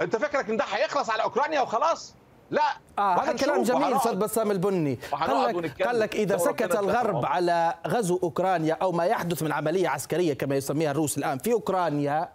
انت 0.03 0.17
فكرك 0.17 0.51
ان 0.51 0.57
ده 0.57 0.65
هيخلص 0.65 1.11
على 1.11 1.23
اوكرانيا 1.23 1.61
وخلاص؟ 1.61 2.15
لا. 2.51 2.63
هذا 2.99 3.33
كلام 3.33 3.63
جميل 3.63 3.95
أستاذ 3.95 4.15
بسام 4.15 4.51
البني. 4.51 4.99
قال 5.13 5.63
لك 5.63 5.83
قال 5.83 6.01
لك 6.01 6.17
إذا 6.17 6.37
سكت 6.37 6.77
الغرب 6.77 7.25
على 7.25 7.75
غزو 7.87 8.19
أوكرانيا 8.23 8.75
أو 8.75 8.93
ما 8.93 9.05
يحدث 9.05 9.43
من 9.43 9.53
عملية 9.53 9.89
عسكرية 9.89 10.35
كما 10.35 10.57
يسميها 10.57 10.91
الروس 10.91 11.19
الآن 11.19 11.39
في 11.39 11.53
أوكرانيا 11.53 12.29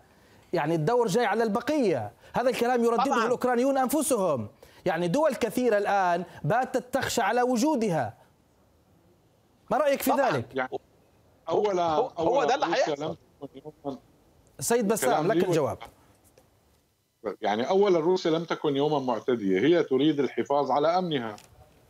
يعني 0.54 0.76
الدور 0.76 1.08
جاي 1.08 1.26
على 1.26 1.44
البقية. 1.44 2.12
هذا 2.34 2.50
الكلام 2.50 2.84
يردده 2.84 3.04
طبعا. 3.04 3.26
الأوكرانيون 3.26 3.78
أنفسهم. 3.78 4.48
يعني 4.86 5.08
دول 5.08 5.36
كثيرة 5.36 5.78
الآن 5.78 6.24
باتت 6.44 6.94
تخشى 6.94 7.22
على 7.22 7.42
وجودها. 7.42 8.14
ما 9.70 9.78
رأيك 9.78 10.02
في 10.02 10.12
ذلك؟ 10.12 10.46
يعني 10.56 10.80
اولا 11.50 11.84
هو, 11.84 12.12
هو 12.18 12.44
ده 12.44 12.56
اللي 12.56 12.66
هيحصل. 12.66 13.18
سيد 14.60 14.88
بسام 14.88 15.32
لك 15.32 15.44
الجواب. 15.44 15.78
يعني 17.42 17.70
اولا 17.70 18.00
روسيا 18.00 18.32
لم 18.32 18.44
تكن 18.44 18.76
يوما 18.76 19.00
معتدية 19.00 19.60
هي 19.60 19.84
تريد 19.84 20.20
الحفاظ 20.20 20.72
على 20.72 20.98
أمنها. 20.98 21.36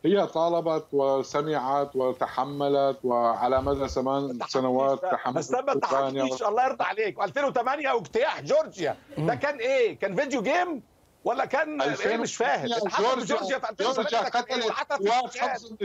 هي 0.04 0.26
طالبت 0.26 0.86
وسمعت 0.92 1.96
وتحملت 1.96 2.98
وعلى 3.04 3.62
مدى 3.62 3.88
ثمان 3.88 4.38
سنوات 4.48 5.02
تحملت 5.02 5.36
بس 5.38 5.50
ما 5.52 5.74
تحكيش 5.74 6.42
الله 6.42 6.64
يرضى 6.64 6.84
عليك. 6.84 7.20
2008 7.20 7.92
واجتياح 7.92 8.40
جورجيا. 8.40 8.96
ده 9.18 9.34
كان 9.34 9.56
إيه؟ 9.58 9.98
كان 9.98 10.16
فيديو 10.16 10.42
جيم؟ 10.42 10.82
ولا 11.24 11.44
كان 11.44 11.80
إيه؟ 11.82 12.16
مش 12.16 12.36
فاهم. 12.36 12.66
جورجيا 13.00 13.58
في 13.58 13.70
2008 13.70 14.28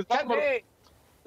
كان 0.10 0.32
إيه؟ 0.32 0.64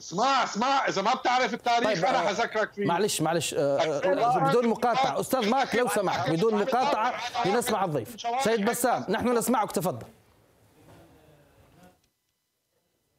اسمع 0.01 0.44
اسمع 0.44 0.88
إذا 0.88 1.03
ما 1.03 1.14
بتعرف 1.14 1.55
التاريخ 1.55 1.88
طيب 1.94 2.05
أنا 2.05 2.18
حذكرك 2.18 2.72
فيه. 2.72 2.86
معلش 2.86 3.20
معلش 3.20 3.55
آه 3.55 4.38
بدون 4.51 4.66
مقاطعة. 4.68 5.20
أستاذ 5.20 5.51
ماك 5.51 5.74
لو 5.74 5.88
سمحت 5.88 6.30
بدون 6.30 6.55
مقاطعة 6.55 7.14
لنسمع 7.46 7.84
الضيف. 7.84 8.16
سيد 8.44 8.64
بسام 8.64 9.05
نحن 9.09 9.38
نسمعك 9.38 9.72
تفضل. 9.72 10.07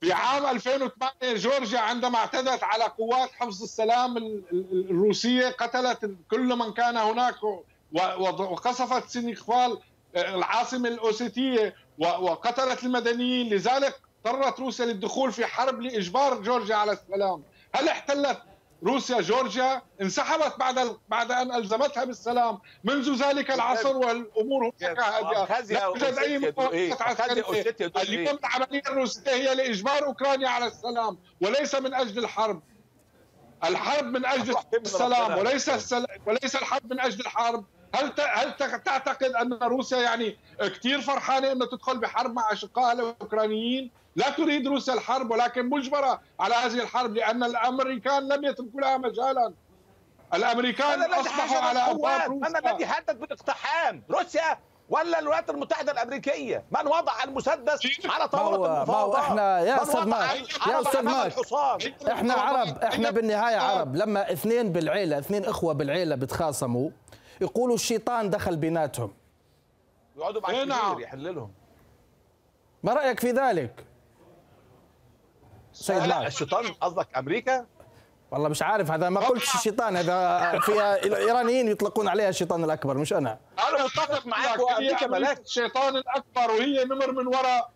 في 0.01 0.13
عام 0.13 0.45
2008 0.45 1.11
جورجيا 1.21 1.79
عندما 1.79 2.17
اعتدت 2.17 2.63
على 2.63 2.83
قوات 2.83 3.31
حفظ 3.31 3.63
السلام 3.63 4.17
الروسية 4.73 5.49
قتلت 5.49 6.11
كل 6.31 6.55
من 6.55 6.73
كان 6.73 6.97
هناك 6.97 7.35
وقصفت 8.39 9.09
سينيخفال 9.09 9.79
العاصمة 10.15 10.89
الاوسيتيه 10.89 11.75
وقتلت 11.97 12.83
المدنيين. 12.83 13.53
لذلك 13.53 13.99
اضطرت 14.25 14.59
روسيا 14.59 14.85
للدخول 14.85 15.31
في 15.31 15.45
حرب 15.45 15.81
لإجبار 15.81 16.41
جورجيا 16.41 16.75
على 16.75 16.91
السلام. 16.91 17.43
هل 17.75 17.89
احتلت 17.89 18.41
روسيا 18.83 19.21
جورجيا؟ 19.21 19.81
انسحبت 20.01 20.59
بعد 20.59 20.97
بعد 21.09 21.31
أن 21.31 21.55
ألزمتها 21.55 22.03
بالسلام. 22.03 22.59
منذ 22.83 23.23
ذلك 23.23 23.51
العصر 23.51 23.97
والأمور 23.97 24.71
هادئة. 24.81 25.73
لا 25.73 25.83
يوجد 25.83 26.17
أي 26.17 26.39
مقاومة 26.39 26.97
عسكريه 27.01 27.75
اليوم 27.97 28.37
العملية 28.37 28.83
الروسية 28.87 29.31
هي 29.31 29.55
لإجبار 29.55 30.05
أوكرانيا 30.05 30.49
على 30.49 30.67
السلام 30.67 31.17
وليس 31.41 31.75
من 31.75 31.93
أجل 31.93 32.19
الحرب. 32.19 32.61
الحرب 33.63 34.05
من 34.05 34.25
أجل 34.25 34.55
السلام 34.73 35.37
وليس 35.37 35.69
السلام 35.69 36.05
وليس 36.25 36.55
الحرب 36.55 36.93
من 36.93 36.99
أجل 36.99 37.19
الحرب. 37.19 37.65
هل 37.95 38.13
هل 38.19 38.57
تعتقد 38.57 39.31
أن 39.31 39.53
روسيا 39.53 39.97
يعني 39.97 40.37
كثير 40.59 41.01
فرحانة 41.01 41.51
انه 41.51 41.65
تدخل 41.65 41.97
بحرب 41.97 42.33
مع 42.33 42.51
اشقائها 42.51 42.91
الأوكرانيين؟ 42.91 43.91
لا 44.15 44.29
تريد 44.29 44.67
روسيا 44.67 44.93
الحرب 44.93 45.31
ولكن 45.31 45.69
مجبرة 45.69 46.21
على 46.39 46.55
هذه 46.55 46.81
الحرب 46.81 47.15
لأن 47.15 47.43
الأمريكان 47.43 48.27
لم 48.27 48.45
يتركوا 48.45 48.81
لها 48.81 48.97
مجالا. 48.97 49.53
الأمريكان 50.33 51.13
أصبحوا 51.13 51.57
على 51.57 51.79
أبواب 51.79 52.31
روسيا. 52.31 52.49
من 52.49 52.57
الذي 52.57 52.85
هدد 52.85 53.19
بالاقتحام؟ 53.19 54.03
روسيا 54.11 54.59
ولا 54.89 55.19
الولايات 55.19 55.49
المتحدة 55.49 55.91
الأمريكية. 55.91 56.63
من 56.71 56.87
وضع 56.87 57.23
المسدس 57.23 58.05
على 58.05 58.27
طاولة 58.27 58.77
المفاوضات 58.77 59.23
إحنا 59.23 59.59
يا 59.59 59.83
أستاذ 59.83 60.03
ماك 60.05 60.35
يا 60.67 60.81
أستاذ 60.81 61.01
ماك 61.01 61.33
إحنا 62.11 62.33
عرب 62.33 62.77
إحنا 62.77 63.09
بالنهاية 63.09 63.57
عرب. 63.57 63.95
لما 63.95 64.31
اثنين 64.31 64.71
بالعيلة 64.71 65.19
اثنين 65.19 65.45
إخوة 65.45 65.73
بالعيلة 65.73 66.15
بتخاصموا 66.15 66.89
يقولوا 67.41 67.75
الشيطان 67.75 68.29
دخل 68.29 68.55
بيناتهم. 68.55 69.13
يقعدوا 70.17 70.41
مع 70.41 70.63
نعم. 70.63 70.99
يحللهم. 70.99 71.51
ما 72.83 72.93
رأيك 72.93 73.19
في 73.19 73.31
ذلك؟ 73.31 73.85
سيد 75.73 76.03
لا 76.03 76.27
الشيطان 76.27 76.73
قصدك 76.73 77.07
أمريكا؟ 77.17 77.65
والله 78.31 78.49
مش 78.49 78.61
عارف 78.61 78.91
هذا 78.91 79.09
ما 79.09 79.21
قلتش 79.21 79.55
الشيطان 79.55 79.97
هذا 79.97 80.59
فيها 80.59 80.95
الايرانيين 80.95 81.67
يطلقون 81.67 82.07
عليها 82.07 82.29
الشيطان 82.29 82.63
الأكبر 82.63 82.97
مش 82.97 83.13
أنا. 83.13 83.39
أنا 83.69 83.83
متفق 83.83 84.25
معك 84.25 84.59
وأمريكا 84.59 85.07
ملاك. 85.07 85.39
الشيطان 85.39 85.95
الأكبر 85.95 86.51
وهي 86.51 86.85
نمر 86.85 87.11
من 87.11 87.27
وراء 87.27 87.71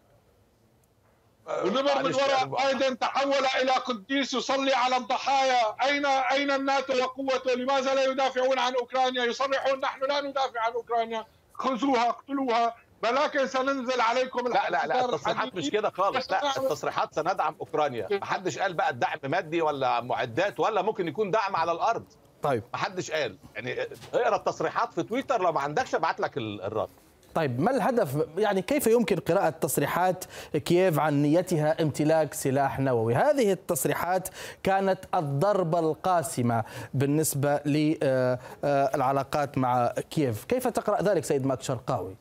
ونمر 1.47 2.03
من 2.03 2.15
وراء 2.15 2.45
بايدن 2.45 2.99
تحول 2.99 3.45
إلى 3.61 3.71
قديس 3.71 4.33
يصلي 4.33 4.73
على 4.73 4.97
الضحايا. 4.97 5.75
اين 5.83 6.05
أين 6.05 6.51
الناتو 6.51 7.03
وقوته؟ 7.03 7.53
لماذا 7.53 7.95
لا 7.95 8.03
يدافعون 8.03 8.59
عن 8.59 8.75
أوكرانيا؟ 8.75 9.23
يصرحون 9.23 9.79
نحن 9.79 10.01
لا 10.01 10.21
ندافع 10.21 10.61
عن 10.61 10.71
أوكرانيا. 10.71 11.25
خذوها 11.53 12.09
اقتلوها. 12.09 12.75
ولكن 13.03 13.47
سننزل 13.47 14.01
عليكم 14.01 14.47
لا 14.47 14.69
لا 14.69 14.87
لا 14.87 15.05
التصريحات 15.05 15.55
مش 15.55 15.69
كده 15.69 15.89
خالص. 15.89 16.31
لا 16.31 16.57
التصريحات 16.57 17.15
سندعم 17.15 17.55
أوكرانيا. 17.59 18.07
ما 18.11 18.25
حدش 18.25 18.59
قال 18.59 18.73
بقى 18.73 18.89
الدعم 18.89 19.19
مادي 19.23 19.61
ولا 19.61 20.01
معدات 20.01 20.59
ولا 20.59 20.81
ممكن 20.81 21.07
يكون 21.07 21.31
دعم 21.31 21.55
على 21.55 21.71
الأرض. 21.71 22.03
طيب. 22.43 22.63
ما 22.73 22.79
حدش 22.79 23.11
قال. 23.11 23.37
يعني 23.55 23.87
اقرأ 24.13 24.35
التصريحات 24.35 24.93
في 24.93 25.03
تويتر 25.03 25.41
لو 25.41 25.51
ما 25.51 25.61
عندكش 25.61 25.95
ابعت 25.95 26.19
لك 26.19 26.37
الرد. 26.37 26.89
طيب 27.35 27.59
ما 27.59 27.71
الهدف؟ 27.71 28.27
يعني 28.37 28.61
كيف 28.61 28.87
يمكن 28.87 29.15
قراءة 29.19 29.49
تصريحات 29.49 30.25
كييف 30.65 30.99
عن 30.99 31.21
نيتها 31.21 31.81
امتلاك 31.81 32.33
سلاح 32.33 32.79
نووي؟ 32.79 33.15
هذه 33.15 33.51
التصريحات 33.51 34.27
كانت 34.63 34.99
الضربة 35.15 35.79
القاسمة 35.79 36.63
بالنسبة 36.93 37.59
للعلاقات 37.65 39.57
مع 39.57 39.87
كييف. 40.09 40.45
كيف 40.45 40.67
تقرأ 40.67 41.01
ذلك 41.01 41.23
سيد 41.23 41.45
ماك 41.45 41.61
شرقاوي 41.61 42.15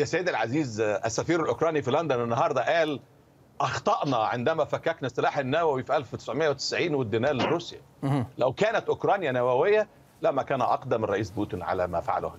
يا 0.00 0.04
سيد 0.04 0.28
العزيز 0.28 0.80
السفير 0.80 1.42
الأوكراني 1.42 1.82
في 1.82 1.90
لندن 1.90 2.20
النهاردة 2.22 2.62
قال 2.78 3.00
أخطأنا 3.60 4.16
عندما 4.16 4.64
فككنا 4.64 5.06
السلاح 5.06 5.38
النووي 5.38 5.82
في 5.82 5.96
1990 5.96 6.94
واديناه 6.94 7.32
لروسيا. 7.32 7.80
لو 8.38 8.52
كانت 8.52 8.88
أوكرانيا 8.88 9.32
نووية 9.32 9.88
لما 10.22 10.42
كان 10.42 10.60
أقدم 10.60 11.04
الرئيس 11.04 11.30
بوتين 11.30 11.62
على 11.62 11.86
ما 11.86 12.00
فعله. 12.00 12.32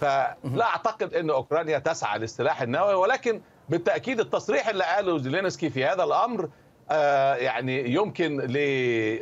فلا 0.00 0.64
أعتقد 0.64 1.14
إن 1.14 1.30
أوكرانيا 1.30 1.78
تسعى 1.78 2.18
للسلاح 2.18 2.62
النووي 2.62 2.94
ولكن 2.94 3.40
بالتأكيد 3.68 4.20
التصريح 4.20 4.68
اللي 4.68 4.84
قاله 4.84 5.18
زيلينسكي 5.18 5.70
في 5.70 5.84
هذا 5.84 6.04
الأمر 6.04 6.48
آه 6.90 7.34
يعني 7.34 7.90
يمكن 7.94 8.40
ل 8.40 8.56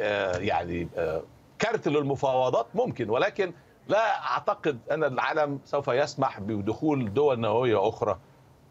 آه 0.03 0.37
يعني 0.37 0.89
آه 0.97 1.23
كارت 1.59 1.89
للمفاوضات 1.89 2.67
ممكن 2.75 3.11
ولكن 3.11 3.53
لا 3.91 4.25
أعتقد 4.27 4.79
أن 4.91 5.05
العالم 5.05 5.61
سوف 5.65 5.89
يسمح 5.89 6.41
بدخول 6.41 7.15
دول 7.15 7.41
نووية 7.41 7.89
أخرى 7.89 8.19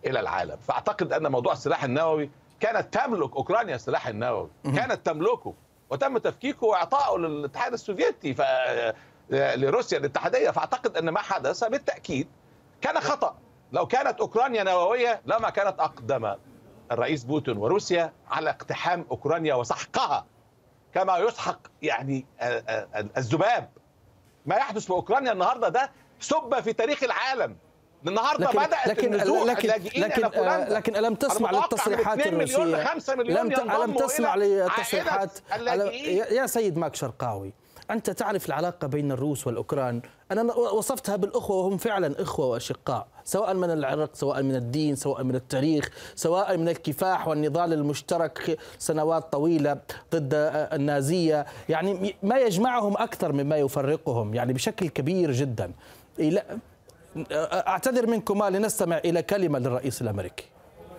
إلى 0.06 0.20
العالم. 0.20 0.58
فأعتقد 0.58 1.14
أن 1.14 1.32
موضوع 1.32 1.54
السلاح 1.54 1.84
النووي 1.84 2.30
كانت 2.60 2.94
تملك 2.94 3.36
أوكرانيا 3.36 3.76
السلاح 3.76 4.08
النووي 4.08 4.50
كانت 4.64 5.06
تملكه 5.06 5.54
وتم 5.90 6.18
تفكيكه 6.18 6.66
وإعطائه 6.68 7.18
للاتحاد 7.18 7.74
السوفيتي 7.74 8.34
ف 8.34 8.42
لروسيا 9.32 9.98
الاتحادية. 9.98 10.50
فأعتقد 10.52 10.98
أن 10.98 11.10
ما 11.10 11.20
حدث 11.20 11.64
بالتأكيد 11.64 12.28
كان 12.82 13.00
خطأ. 13.00 13.36
لو 13.72 13.88
كانت 13.88 14.20
أوكرانيا 14.20 14.64
نووية 14.64 15.22
لما 15.26 15.50
كانت 15.50 15.80
أقدم 15.80 16.36
الرئيس 16.92 17.24
بوتين 17.24 17.58
وروسيا 17.58 18.14
على 18.32 18.50
اقتحام 18.50 19.06
أوكرانيا 19.12 19.56
وسحقها 19.56 20.26
كما 20.94 21.18
يسحق 21.18 21.60
يعني 21.82 22.26
الذباب 23.18 23.70
ما 24.46 24.56
يحدث 24.56 24.86
في 24.86 24.92
أوكرانيا 24.92 25.32
النهارده 25.32 25.70
ده 25.70 25.92
سب 26.20 26.60
في 26.60 26.74
تاريخ 26.74 27.04
العالم. 27.04 27.56
النهارده 28.08 28.46
لكن 28.48 28.60
بدأت 28.60 28.88
لكن 28.88 29.14
لكن 29.16 29.70
لكن, 30.02 30.22
لكن 30.74 30.96
ألم 30.96 31.16
تسمع 31.16 31.52
للتصريحات 31.52 32.28
الروسية؟ 32.28 32.94
لم 33.18 33.50
لم 33.84 33.94
تسمع 33.94 34.36
للتصريحات 34.36 35.32
يا 36.32 36.46
سيد 36.48 36.78
ماك 36.78 36.96
شرقاوي 36.96 37.54
أنت 37.92 38.10
تعرف 38.10 38.48
العلاقة 38.48 38.88
بين 38.88 39.12
الروس 39.12 39.48
والأوكران. 39.48 40.02
أنا 40.32 40.54
وصفتها 40.54 41.16
بالأخوة 41.16 41.58
وهم 41.58 41.78
فعلا 41.78 42.22
إخوة 42.22 42.46
وأشقاء 42.46 43.08
سواء 43.24 43.54
من 43.54 43.72
العرق 43.72 44.16
سواء 44.16 44.44
من 44.44 44.56
الدين 44.56 44.96
سواء 44.96 45.24
من 45.24 45.36
التاريخ 45.36 45.90
سواء 46.16 46.58
من 46.58 46.70
الكفاح 46.70 47.28
والنضال 47.28 47.74
المشترك 47.74 48.60
سنوات 48.78 49.32
طويلة 49.32 49.78
ضد 50.16 50.34
النازية. 50.74 51.46
يعني 51.70 52.16
ما 52.24 52.38
يجمعهم 52.38 52.98
أكثر 52.98 53.32
مما 53.32 53.58
يفرقهم 53.58 54.34
يعني 54.34 54.54
بشكل 54.54 54.88
كبير 54.88 55.32
جدا. 55.32 55.72
أعتذر 57.32 58.08
منكما 58.08 58.50
لنستمع 58.50 58.98
إلى 58.98 59.22
كلمة 59.22 59.60
للرئيس 59.60 60.02
الأمريكي. 60.02 60.46